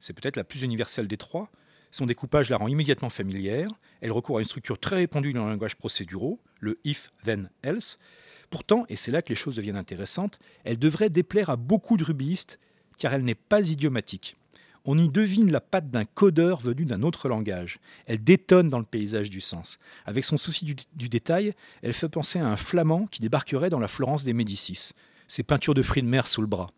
C'est 0.00 0.12
peut-être 0.12 0.36
la 0.36 0.44
plus 0.44 0.62
universelle 0.62 1.06
des 1.06 1.18
trois, 1.18 1.52
son 1.90 2.06
découpage 2.06 2.50
la 2.50 2.56
rend 2.56 2.68
immédiatement 2.68 3.10
familière. 3.10 3.68
Elle 4.00 4.12
recourt 4.12 4.38
à 4.38 4.40
une 4.40 4.46
structure 4.46 4.78
très 4.78 4.96
répandue 4.96 5.32
dans 5.32 5.44
le 5.44 5.50
langage 5.50 5.76
procéduraux, 5.76 6.40
le 6.60 6.78
if, 6.84 7.10
then, 7.24 7.50
else. 7.62 7.98
Pourtant, 8.50 8.84
et 8.88 8.96
c'est 8.96 9.10
là 9.10 9.22
que 9.22 9.28
les 9.28 9.34
choses 9.34 9.56
deviennent 9.56 9.76
intéressantes, 9.76 10.38
elle 10.64 10.78
devrait 10.78 11.10
déplaire 11.10 11.50
à 11.50 11.56
beaucoup 11.56 11.96
de 11.96 12.04
rubistes 12.04 12.58
car 12.98 13.14
elle 13.14 13.24
n'est 13.24 13.34
pas 13.34 13.68
idiomatique. 13.68 14.36
On 14.84 14.98
y 14.98 15.08
devine 15.08 15.52
la 15.52 15.60
patte 15.60 15.90
d'un 15.90 16.04
codeur 16.04 16.58
venu 16.60 16.84
d'un 16.84 17.02
autre 17.02 17.28
langage. 17.28 17.78
Elle 18.06 18.24
détonne 18.24 18.68
dans 18.68 18.78
le 18.78 18.84
paysage 18.84 19.28
du 19.28 19.40
sens. 19.40 19.78
Avec 20.06 20.24
son 20.24 20.36
souci 20.36 20.64
du, 20.64 20.74
du, 20.94 21.08
détail, 21.08 21.52
elle 21.82 21.92
fait 21.92 22.08
penser 22.08 22.38
à 22.38 22.46
un 22.46 22.56
flamand 22.56 23.06
qui 23.06 23.20
débarquerait 23.20 23.70
dans 23.70 23.78
la 23.78 23.88
Florence 23.88 24.24
des 24.24 24.32
Médicis, 24.32 24.92
ses 25.28 25.42
peintures 25.42 25.74
de 25.74 25.82
fruits 25.82 26.02
de 26.02 26.08
mer 26.08 26.26
sous 26.26 26.40
le 26.40 26.46
bras. 26.46 26.70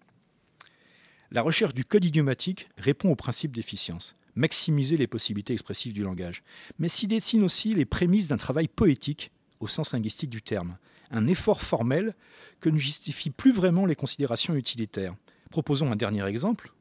La 1.31 1.43
recherche 1.43 1.75
du 1.75 1.85
code 1.85 2.05
idiomatique 2.05 2.69
répond 2.77 3.11
au 3.11 3.17
principe 3.17 3.55
d'efficience 3.55 4.15
maximiser 4.35 4.97
les 4.97 5.07
possibilités 5.07 5.53
expressives 5.53 5.93
du 5.93 6.03
langage, 6.03 6.43
mais 6.79 6.89
s'y 6.89 7.07
dessinent 7.07 7.45
aussi 7.45 7.75
les 7.75 7.85
prémices 7.85 8.29
d'un 8.29 8.37
travail 8.37 8.69
poétique 8.69 9.31
au 9.61 9.67
sens 9.67 9.93
linguistique 9.93 10.31
du 10.31 10.43
terme, 10.43 10.77
un 11.11 11.27
effort 11.27 11.61
formel 11.61 12.15
que 12.61 12.71
ne 12.71 12.79
justifient 12.79 13.31
plus 13.31 13.53
vraiment 13.53 13.87
les 13.87 13.95
considérations 13.95 14.55
utilitaires. 14.55 15.15
Proposons 15.51 15.93
un 15.93 15.97
dernier 15.97 16.27
exemple. 16.27 16.73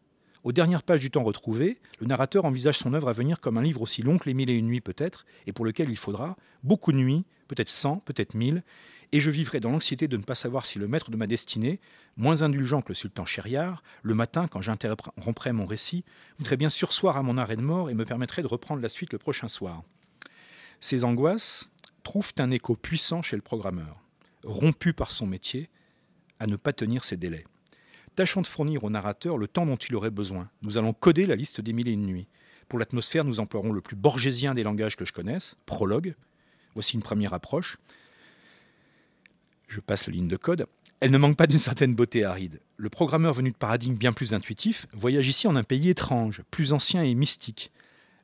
Aux 0.44 0.52
dernières 0.52 0.82
pages 0.82 1.02
du 1.02 1.12
temps 1.12 1.24
retrouvé, 1.24 1.78
le 2.00 2.08
narrateur 2.08 2.46
envisage 2.46 2.80
son 2.80 2.94
œuvre 2.94 3.10
à 3.10 3.14
venir 3.14 3.40
comme 3.40 3.58
un 3.58 3.62
livre 3.62 3.82
aussi 3.82 4.02
long 4.02 4.18
que 4.18 4.26
Les 4.26 4.34
Mille 4.34 4.50
et 4.50 4.56
une 4.56 4.66
nuits 4.66 4.82
peut-être, 4.82 5.26
et 5.46 5.52
pour 5.52 5.66
lequel 5.66 5.90
il 5.90 5.98
faudra 5.98 6.36
beaucoup 6.64 6.92
de 6.92 6.98
nuits, 6.98 7.26
peut-être 7.48 7.70
cent, 7.70 7.98
peut-être 7.98 8.34
mille, 8.34 8.64
et 9.12 9.19
je 9.19 9.32
vivrai 9.32 9.60
dans 9.60 9.71
l'anxiété 9.71 10.08
de 10.08 10.17
ne 10.17 10.24
pas 10.24 10.36
savoir 10.36 10.65
si 10.65 10.80
le 10.80 10.88
maître 10.88 11.12
de 11.12 11.17
ma 11.17 11.28
destinée, 11.28 11.80
moins 12.17 12.43
indulgent 12.43 12.82
que 12.82 12.89
le 12.89 12.95
sultan 12.95 13.26
Shériar, 13.26 13.84
le 14.04 14.13
matin, 14.13 14.47
quand 14.47 14.62
j'interromprai 14.62 15.52
mon 15.52 15.65
récit, 15.65 16.06
voudrait 16.38 16.58
bien 16.58 16.69
sursoir 16.69 17.17
à 17.17 17.24
mon 17.24 17.38
arrêt 17.38 17.58
de 17.58 17.62
mort 17.62 17.89
et 17.89 17.93
me 17.93 18.06
permettrait 18.06 18.41
de 18.41 18.47
reprendre 18.47 18.82
la 18.82 18.89
suite 18.89 19.12
le 19.12 19.19
prochain 19.19 19.47
soir. 19.47 19.84
Ces 20.80 21.04
angoisses 21.04 21.69
trouvent 22.04 22.34
un 22.39 22.52
écho 22.52 22.76
puissant 22.76 23.21
chez 23.21 23.36
le 23.36 23.41
programmeur, 23.41 23.97
rompu 24.43 24.93
par 24.93 25.12
son 25.12 25.28
métier, 25.28 25.69
à 26.39 26.47
ne 26.47 26.56
pas 26.56 26.74
tenir 26.74 27.04
ses 27.04 27.17
délais. 27.17 27.45
Tâchons 28.15 28.41
de 28.41 28.47
fournir 28.47 28.84
au 28.84 28.89
narrateur 28.89 29.38
le 29.38 29.47
temps 29.47 29.65
dont 29.65 29.76
il 29.76 29.95
aurait 29.95 30.10
besoin. 30.10 30.50
Nous 30.62 30.78
allons 30.78 30.93
coder 30.93 31.26
la 31.26 31.36
liste 31.36 31.62
des 31.62 31.71
mille 31.71 31.88
et 31.88 31.93
une 31.93 32.06
nuits. 32.06 32.28
Pour 32.67 32.80
l'atmosphère, 32.80 33.24
nous 33.24 33.39
emploierons 33.39 33.71
le 33.71 33.82
plus 33.82 33.95
borgésien 33.95 34.54
des 34.54 34.63
langages 34.63 34.95
que 34.95 35.06
je 35.06 35.13
connaisse, 35.13 35.56
prologue. 35.65 36.15
Voici 36.74 36.95
une 36.95 37.04
première 37.04 37.34
approche. 37.34 37.78
Je 39.71 39.79
passe 39.79 40.05
la 40.07 40.12
ligne 40.12 40.27
de 40.27 40.36
code. 40.36 40.65
Elle 40.99 41.12
ne 41.12 41.17
manque 41.17 41.38
pas 41.38 41.47
d'une 41.47 41.57
certaine 41.57 41.95
beauté 41.95 42.25
aride. 42.25 42.60
Le 42.75 42.89
programmeur 42.89 43.34
venu 43.34 43.51
de 43.51 43.55
paradigmes 43.55 43.95
bien 43.95 44.12
plus 44.12 44.34
intuitifs 44.34 44.86
voyage 44.91 45.29
ici 45.29 45.47
en 45.47 45.55
un 45.55 45.63
pays 45.63 45.89
étrange, 45.89 46.41
plus 46.51 46.73
ancien 46.73 47.03
et 47.03 47.15
mystique. 47.15 47.71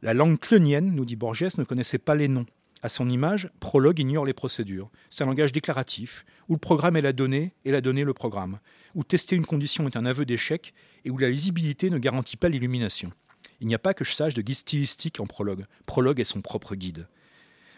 La 0.02 0.14
langue 0.14 0.40
clonienne, 0.40 0.94
nous 0.94 1.06
dit 1.06 1.16
Borges, 1.16 1.58
ne 1.58 1.64
connaissait 1.64 2.00
pas 2.00 2.16
les 2.16 2.28
noms. 2.28 2.46
À 2.84 2.90
son 2.90 3.10
image, 3.10 3.50
Prologue 3.62 4.00
ignore 4.00 4.26
les 4.26 4.34
procédures. 4.34 4.90
C'est 5.10 5.24
un 5.24 5.28
langage 5.28 5.54
déclaratif, 5.54 6.26
où 6.50 6.54
le 6.54 6.60
programme 6.60 6.98
est 6.98 7.02
la 7.02 7.14
donnée 7.14 7.54
et 7.64 7.72
la 7.72 7.80
donnée 7.80 8.04
le 8.04 8.14
programme, 8.14 8.60
où 8.94 9.06
tester 9.06 9.38
une 9.38 9.46
condition 9.46 9.88
est 9.88 9.96
un 9.96 10.06
aveu 10.06 10.26
d'échec 10.26 10.74
et 11.06 11.12
où 11.12 11.18
la 11.18 11.30
lisibilité 11.30 11.90
ne 11.90 11.98
garantit 11.98 12.36
pas 12.36 12.50
l'illumination. 12.50 13.14
Il 13.62 13.68
n'y 13.68 13.76
a 13.76 13.80
pas 13.80 13.94
que 13.94 14.04
je 14.04 14.12
sache 14.12 14.34
de 14.34 14.42
guide 14.42 14.58
stylistique 14.58 15.22
en 15.22 15.28
Prologue. 15.28 15.66
Prologue 15.86 16.20
est 16.20 16.26
son 16.26 16.42
propre 16.42 16.76
guide. 16.76 17.08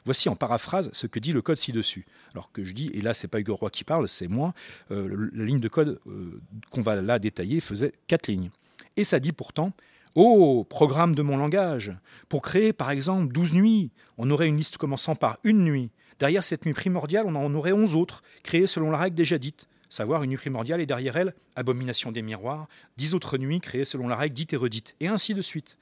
Voici 0.09 0.27
en 0.27 0.35
paraphrase 0.35 0.89
ce 0.91 1.05
que 1.05 1.19
dit 1.19 1.33
le 1.33 1.43
code 1.43 1.59
ci-dessus. 1.59 2.07
Alors 2.33 2.51
que 2.51 2.63
je 2.63 2.73
dis, 2.73 2.89
et 2.95 3.01
là 3.01 3.13
c'est 3.13 3.27
pas 3.27 3.39
Hugo 3.39 3.55
Roy 3.55 3.69
qui 3.69 3.83
parle, 3.83 4.09
c'est 4.09 4.27
moi, 4.27 4.55
euh, 4.89 5.29
la 5.31 5.45
ligne 5.45 5.59
de 5.59 5.67
code 5.67 5.99
euh, 6.07 6.41
qu'on 6.71 6.81
va 6.81 6.95
là 6.95 7.19
détailler 7.19 7.59
faisait 7.59 7.91
quatre 8.07 8.25
lignes. 8.25 8.49
Et 8.97 9.03
ça 9.03 9.19
dit 9.19 9.33
pourtant, 9.33 9.71
oh, 10.15 10.65
programme 10.67 11.13
de 11.13 11.21
mon 11.21 11.37
langage, 11.37 11.93
pour 12.27 12.41
créer 12.41 12.73
par 12.73 12.89
exemple 12.89 13.31
douze 13.31 13.53
nuits, 13.53 13.91
on 14.17 14.31
aurait 14.31 14.47
une 14.47 14.57
liste 14.57 14.77
commençant 14.77 15.15
par 15.15 15.37
une 15.43 15.63
nuit. 15.63 15.91
Derrière 16.17 16.43
cette 16.43 16.65
nuit 16.65 16.73
primordiale, 16.73 17.27
on 17.27 17.35
en 17.35 17.53
aurait 17.53 17.71
onze 17.71 17.95
autres, 17.95 18.23
créées 18.41 18.65
selon 18.65 18.89
la 18.89 18.97
règle 18.97 19.15
déjà 19.15 19.37
dite 19.37 19.67
savoir 19.89 20.23
une 20.23 20.31
nuit 20.31 20.37
primordiale 20.37 20.81
et 20.81 20.87
derrière 20.87 21.17
elle, 21.17 21.35
abomination 21.55 22.11
des 22.11 22.23
miroirs, 22.23 22.67
dix 22.97 23.13
autres 23.13 23.37
nuits 23.37 23.59
créées 23.59 23.85
selon 23.85 24.07
la 24.07 24.15
règle 24.15 24.33
dite 24.33 24.53
et 24.53 24.57
redite, 24.57 24.95
et 25.01 25.07
ainsi 25.07 25.35
de 25.35 25.41
suite. 25.41 25.77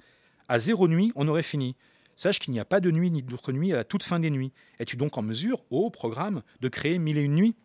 À 0.50 0.60
zéro 0.60 0.90
nuit, 0.90 1.14
on 1.16 1.30
aurait 1.30 1.44
fini. 1.44 1.78
Sache 2.18 2.40
qu'il 2.40 2.52
n'y 2.52 2.60
a 2.60 2.66
pas 2.66 2.80
de 2.80 2.90
nuit 2.90 3.12
ni 3.12 3.22
d'autre 3.22 3.52
nuit 3.52 3.72
à 3.72 3.76
la 3.76 3.84
toute 3.84 4.04
fin 4.04 4.20
des 4.20 4.32
nuits. 4.32 4.52
Es-tu 4.80 4.98
donc 4.98 5.18
en 5.20 5.22
mesure, 5.22 5.64
au 5.70 5.92
programme, 5.92 6.42
de 6.62 6.68
créer 6.68 6.98
mille 6.98 7.20
et 7.20 7.22
une 7.22 7.36
nuits? 7.36 7.56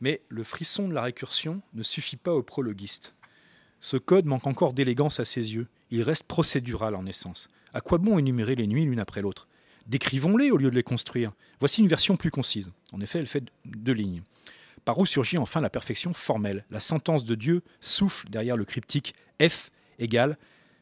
Mais 0.00 0.20
le 0.28 0.42
frisson 0.42 0.88
de 0.88 0.94
la 0.94 1.02
récursion 1.02 1.62
ne 1.74 1.84
suffit 1.84 2.16
pas 2.16 2.34
au 2.34 2.42
prologuiste. 2.42 3.14
Ce 3.78 3.96
code 3.96 4.26
manque 4.26 4.48
encore 4.48 4.72
d'élégance 4.72 5.20
à 5.20 5.24
ses 5.24 5.54
yeux. 5.54 5.68
Il 5.90 6.02
reste 6.02 6.24
procédural 6.24 6.96
en 6.96 7.06
essence. 7.06 7.48
À 7.72 7.80
quoi 7.80 7.98
bon 7.98 8.18
énumérer 8.18 8.56
les 8.56 8.66
nuits 8.66 8.84
l'une 8.84 8.98
après 8.98 9.22
l'autre? 9.22 9.46
Décrivons-les 9.86 10.50
au 10.50 10.56
lieu 10.56 10.70
de 10.70 10.74
les 10.74 10.82
construire. 10.82 11.32
Voici 11.60 11.82
une 11.82 11.88
version 11.88 12.16
plus 12.16 12.32
concise. 12.32 12.72
En 12.92 13.00
effet, 13.00 13.20
elle 13.20 13.28
fait 13.28 13.44
deux 13.64 13.92
lignes. 13.92 14.22
Par 14.84 14.98
où 14.98 15.06
surgit 15.06 15.38
enfin 15.38 15.60
la 15.60 15.70
perfection 15.70 16.12
formelle? 16.14 16.64
La 16.70 16.80
sentence 16.80 17.24
de 17.24 17.36
Dieu 17.36 17.62
souffle 17.80 18.28
derrière 18.28 18.56
le 18.56 18.64
cryptique 18.64 19.14
F 19.40 19.70
égale, 20.00 20.36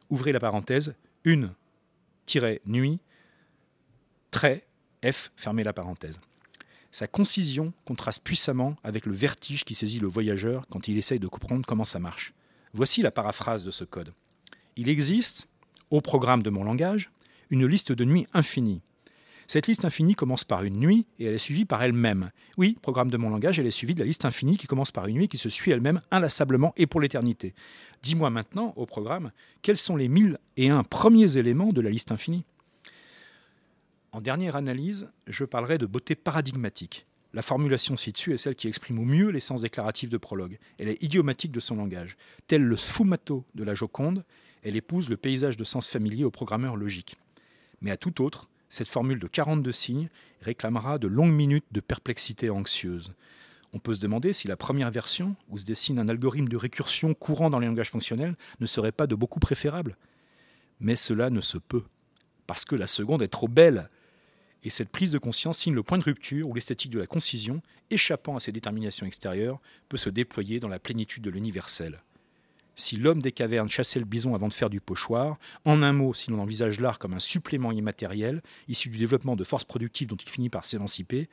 ouvrez 0.08 0.32
la 0.32 0.40
parenthèse, 0.40 0.94
une 1.24 1.52
nuit, 2.66 3.00
F, 5.04 5.32
fermez 5.36 5.64
la 5.64 5.72
parenthèse. 5.72 6.20
Sa 6.90 7.06
concision 7.06 7.72
contraste 7.84 8.22
puissamment 8.22 8.76
avec 8.84 9.06
le 9.06 9.12
vertige 9.12 9.64
qui 9.64 9.74
saisit 9.74 9.98
le 9.98 10.08
voyageur 10.08 10.66
quand 10.70 10.88
il 10.88 10.98
essaye 10.98 11.18
de 11.18 11.26
comprendre 11.26 11.66
comment 11.66 11.84
ça 11.84 11.98
marche. 11.98 12.34
Voici 12.74 13.02
la 13.02 13.10
paraphrase 13.10 13.64
de 13.64 13.70
ce 13.70 13.84
code. 13.84 14.12
Il 14.76 14.88
existe, 14.88 15.48
au 15.90 16.00
programme 16.00 16.42
de 16.42 16.50
mon 16.50 16.64
langage, 16.64 17.10
une 17.50 17.66
liste 17.66 17.92
de 17.92 18.04
nuits 18.04 18.26
infinie. 18.32 18.82
Cette 19.52 19.66
liste 19.66 19.84
infinie 19.84 20.14
commence 20.14 20.44
par 20.44 20.64
une 20.64 20.78
nuit 20.78 21.04
et 21.18 21.26
elle 21.26 21.34
est 21.34 21.36
suivie 21.36 21.66
par 21.66 21.82
elle-même. 21.82 22.30
Oui, 22.56 22.78
programme 22.80 23.10
de 23.10 23.18
mon 23.18 23.28
langage, 23.28 23.58
elle 23.58 23.66
est 23.66 23.70
suivie 23.70 23.92
de 23.92 23.98
la 23.98 24.06
liste 24.06 24.24
infinie 24.24 24.56
qui 24.56 24.66
commence 24.66 24.92
par 24.92 25.08
une 25.08 25.16
nuit 25.16 25.28
qui 25.28 25.36
se 25.36 25.50
suit 25.50 25.72
elle-même 25.72 26.00
inlassablement 26.10 26.72
et 26.78 26.86
pour 26.86 27.02
l'éternité. 27.02 27.52
Dis-moi 28.02 28.30
maintenant, 28.30 28.72
au 28.76 28.86
programme, 28.86 29.30
quels 29.60 29.76
sont 29.76 29.94
les 29.94 30.08
mille 30.08 30.38
et 30.56 30.70
un 30.70 30.82
premiers 30.84 31.36
éléments 31.36 31.74
de 31.74 31.82
la 31.82 31.90
liste 31.90 32.12
infinie? 32.12 32.46
En 34.12 34.22
dernière 34.22 34.56
analyse, 34.56 35.10
je 35.26 35.44
parlerai 35.44 35.76
de 35.76 35.84
beauté 35.84 36.14
paradigmatique. 36.14 37.04
La 37.34 37.42
formulation 37.42 37.94
ci-dessus 37.94 38.32
est 38.32 38.38
celle 38.38 38.54
qui 38.54 38.68
exprime 38.68 39.00
au 39.00 39.04
mieux 39.04 39.28
l'essence 39.28 39.60
déclarative 39.60 40.08
de 40.08 40.16
prologue. 40.16 40.58
Elle 40.78 40.88
est 40.88 41.02
idiomatique 41.02 41.52
de 41.52 41.60
son 41.60 41.76
langage. 41.76 42.16
Tel 42.46 42.62
le 42.62 42.76
sfumato 42.78 43.44
de 43.54 43.64
la 43.64 43.74
Joconde, 43.74 44.24
elle 44.62 44.76
épouse 44.76 45.10
le 45.10 45.18
paysage 45.18 45.58
de 45.58 45.64
sens 45.64 45.88
familier 45.88 46.24
au 46.24 46.30
programmeur 46.30 46.74
logique. 46.74 47.18
Mais 47.82 47.90
à 47.90 47.98
tout 47.98 48.22
autre, 48.22 48.48
cette 48.72 48.88
formule 48.88 49.18
de 49.18 49.26
42 49.26 49.70
signes 49.70 50.08
réclamera 50.40 50.96
de 50.96 51.06
longues 51.06 51.34
minutes 51.34 51.66
de 51.72 51.80
perplexité 51.80 52.48
anxieuse. 52.48 53.12
On 53.74 53.78
peut 53.78 53.92
se 53.92 54.00
demander 54.00 54.32
si 54.32 54.48
la 54.48 54.56
première 54.56 54.90
version, 54.90 55.36
où 55.50 55.58
se 55.58 55.66
dessine 55.66 55.98
un 55.98 56.08
algorithme 56.08 56.48
de 56.48 56.56
récursion 56.56 57.12
courant 57.12 57.50
dans 57.50 57.58
les 57.58 57.66
langages 57.66 57.90
fonctionnels, 57.90 58.34
ne 58.60 58.66
serait 58.66 58.90
pas 58.90 59.06
de 59.06 59.14
beaucoup 59.14 59.40
préférable. 59.40 59.98
Mais 60.80 60.96
cela 60.96 61.28
ne 61.28 61.42
se 61.42 61.58
peut, 61.58 61.84
parce 62.46 62.64
que 62.64 62.74
la 62.74 62.86
seconde 62.86 63.22
est 63.22 63.28
trop 63.28 63.46
belle. 63.46 63.90
Et 64.62 64.70
cette 64.70 64.88
prise 64.88 65.10
de 65.10 65.18
conscience 65.18 65.58
signe 65.58 65.74
le 65.74 65.82
point 65.82 65.98
de 65.98 66.04
rupture 66.04 66.48
où 66.48 66.54
l'esthétique 66.54 66.92
de 66.92 66.98
la 66.98 67.06
concision, 67.06 67.60
échappant 67.90 68.36
à 68.36 68.40
ses 68.40 68.52
déterminations 68.52 69.04
extérieures, 69.04 69.60
peut 69.90 69.98
se 69.98 70.08
déployer 70.08 70.60
dans 70.60 70.68
la 70.68 70.78
plénitude 70.78 71.22
de 71.22 71.30
l'universel 71.30 72.02
si 72.76 72.96
l'homme 72.96 73.20
des 73.20 73.32
cavernes 73.32 73.68
chassait 73.68 73.98
le 73.98 74.04
bison 74.04 74.34
avant 74.34 74.48
de 74.48 74.54
faire 74.54 74.70
du 74.70 74.80
pochoir, 74.80 75.38
en 75.64 75.82
un 75.82 75.92
mot, 75.92 76.14
si 76.14 76.30
l'on 76.30 76.38
envisage 76.38 76.80
l'art 76.80 76.98
comme 76.98 77.14
un 77.14 77.20
supplément 77.20 77.72
immatériel, 77.72 78.42
issu 78.68 78.88
du 78.88 78.98
développement 78.98 79.36
de 79.36 79.44
forces 79.44 79.64
productives 79.64 80.08
dont 80.08 80.16
il 80.16 80.28
finit 80.28 80.48
par 80.48 80.64
s'émanciper, 80.64 81.28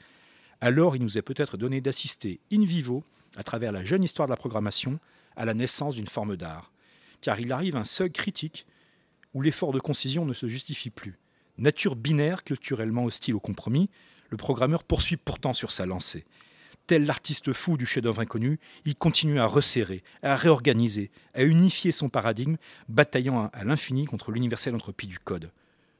alors 0.61 0.95
il 0.95 1.01
nous 1.01 1.17
est 1.17 1.21
peut-être 1.21 1.57
donné 1.57 1.81
d'assister 1.81 2.39
in 2.51 2.63
vivo, 2.63 3.03
à 3.37 3.43
travers 3.43 3.71
la 3.71 3.83
jeune 3.83 4.03
histoire 4.03 4.27
de 4.27 4.33
la 4.33 4.37
programmation, 4.37 4.99
à 5.35 5.45
la 5.45 5.53
naissance 5.53 5.95
d'une 5.95 6.07
forme 6.07 6.35
d'art. 6.35 6.71
Car 7.21 7.39
il 7.39 7.51
arrive 7.51 7.75
un 7.75 7.85
seuil 7.85 8.11
critique 8.11 8.65
où 9.33 9.41
l'effort 9.41 9.71
de 9.71 9.79
concision 9.79 10.25
ne 10.25 10.33
se 10.33 10.47
justifie 10.47 10.89
plus. 10.89 11.17
Nature 11.57 11.95
binaire, 11.95 12.43
culturellement 12.43 13.05
hostile 13.05 13.35
au 13.35 13.39
compromis, 13.39 13.89
le 14.29 14.37
programmeur 14.37 14.83
poursuit 14.83 15.17
pourtant 15.17 15.53
sur 15.53 15.71
sa 15.71 15.85
lancée. 15.85 16.25
Tel 16.89 17.05
l'artiste 17.05 17.53
fou 17.53 17.77
du 17.77 17.85
chef-d'œuvre 17.85 18.21
inconnu, 18.21 18.57
il 18.83 18.95
continue 18.95 19.39
à 19.39 19.45
resserrer, 19.45 20.01
à 20.23 20.35
réorganiser, 20.35 21.11
à 21.35 21.43
unifier 21.43 21.91
son 21.91 22.09
paradigme, 22.09 22.55
bataillant 22.87 23.51
à 23.53 23.63
l'infini 23.63 24.05
contre 24.05 24.31
l'universelle 24.31 24.73
entropie 24.73 25.05
du 25.05 25.19
code. 25.19 25.51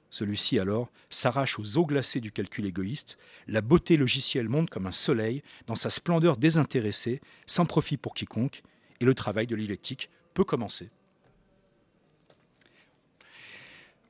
Celui-ci, 0.10 0.58
alors, 0.58 0.90
s'arrache 1.12 1.60
aux 1.60 1.78
eaux 1.78 1.86
glacées 1.86 2.22
du 2.22 2.32
calcul 2.32 2.66
égoïste. 2.66 3.20
La 3.48 3.62
beauté 3.62 3.98
logicielle 3.98 4.50
monte 4.50 4.72
comme 4.72 4.88
un 4.88 4.92
soleil, 4.92 5.44
dans 5.68 5.76
sa 5.76 5.92
splendeur 5.92 6.38
désintéressée, 6.38 7.22
sans 7.46 7.68
profit 7.68 7.98
pour 7.98 8.16
quiconque, 8.16 8.64
et 9.00 9.06
le 9.06 9.14
travail 9.14 9.46
de 9.46 9.56
l'électique 9.56 10.10
peut 10.34 10.44
commencer. 10.44 10.90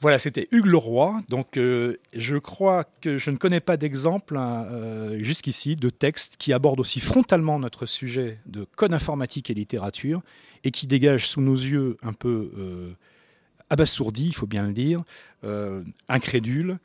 Voilà, 0.01 0.17
c'était 0.17 0.47
Hugues 0.51 0.67
Leroy. 0.67 1.21
Donc, 1.27 1.57
euh, 1.57 1.97
je 2.13 2.37
crois 2.37 2.85
que 3.01 3.17
je 3.17 3.31
ne 3.31 3.35
connais 3.35 3.59
pas 3.59 3.75
d'exemple 3.75 4.37
hein, 4.37 4.65
euh, 4.71 5.21
jusqu'ici 5.21 5.75
de 5.75 5.89
texte 5.89 6.35
qui 6.37 6.53
aborde 6.53 6.79
aussi 6.79 7.01
frontalement 7.01 7.59
notre 7.59 7.85
sujet 7.85 8.39
de 8.45 8.65
code 8.77 8.93
informatique 8.93 9.49
et 9.49 9.53
littérature 9.53 10.21
et 10.63 10.71
qui 10.71 10.87
dégage 10.87 11.27
sous 11.27 11.41
nos 11.41 11.55
yeux 11.55 11.97
un 12.01 12.13
peu 12.13 12.49
euh, 12.57 12.93
abasourdi, 13.69 14.27
il 14.27 14.33
faut 14.33 14.47
bien 14.47 14.65
le 14.67 14.73
dire, 14.73 15.03
incrédule, 16.07 16.79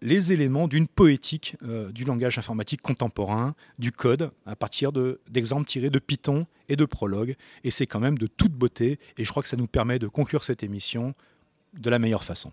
les 0.00 0.32
éléments 0.32 0.68
d'une 0.68 0.86
poétique 0.86 1.56
du 1.92 2.04
langage 2.04 2.38
informatique 2.38 2.80
contemporain, 2.80 3.56
du 3.80 3.90
code, 3.90 4.30
à 4.46 4.54
partir 4.54 4.92
d'exemples 4.92 5.66
tirés 5.66 5.90
de 5.90 5.98
Python 5.98 6.46
et 6.68 6.76
de 6.76 6.84
Prologue. 6.84 7.34
Et 7.64 7.72
c'est 7.72 7.86
quand 7.86 7.98
même 7.98 8.16
de 8.16 8.28
toute 8.28 8.52
beauté. 8.52 9.00
Et 9.18 9.24
je 9.24 9.30
crois 9.30 9.42
que 9.42 9.48
ça 9.48 9.56
nous 9.56 9.66
permet 9.66 9.98
de 9.98 10.06
conclure 10.06 10.44
cette 10.44 10.62
émission 10.62 11.14
de 11.78 11.90
la 11.90 11.98
meilleure 11.98 12.24
façon. 12.24 12.52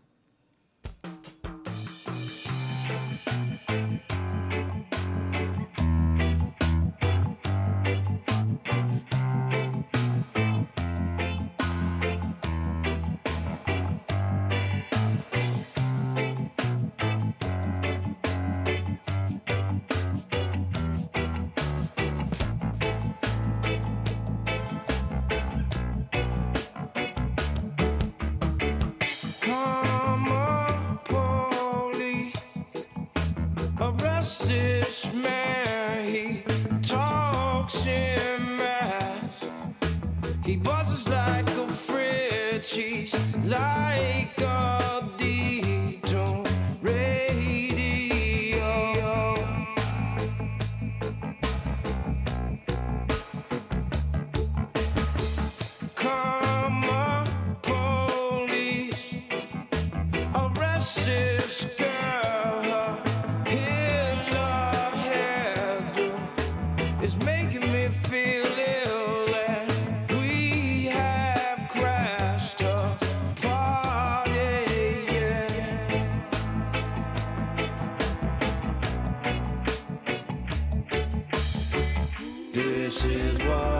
is 83.16 83.38
what. 83.40 83.75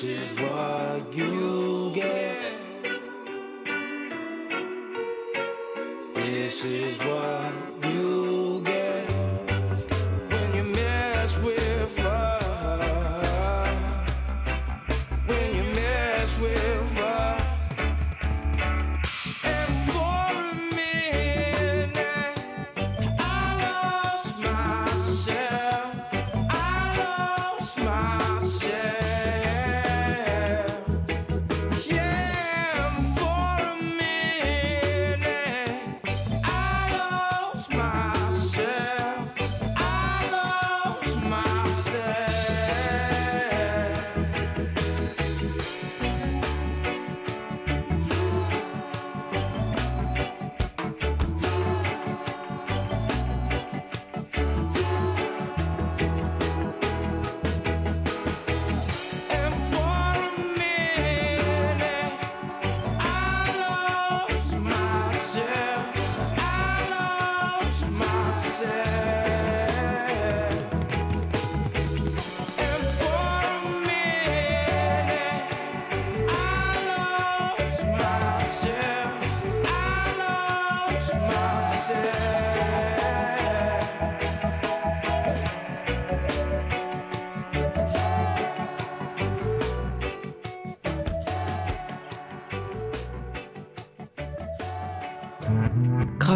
should 0.00 0.40
what 0.40 1.12
you. 1.12 1.57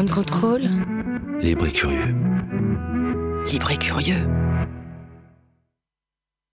Ground 0.02 0.26
control. 0.26 0.62
Libre 1.40 1.66
et 1.66 1.70
curieux. 1.70 2.14
Libre 3.52 3.70
et 3.70 3.76
curieux. 3.76 4.26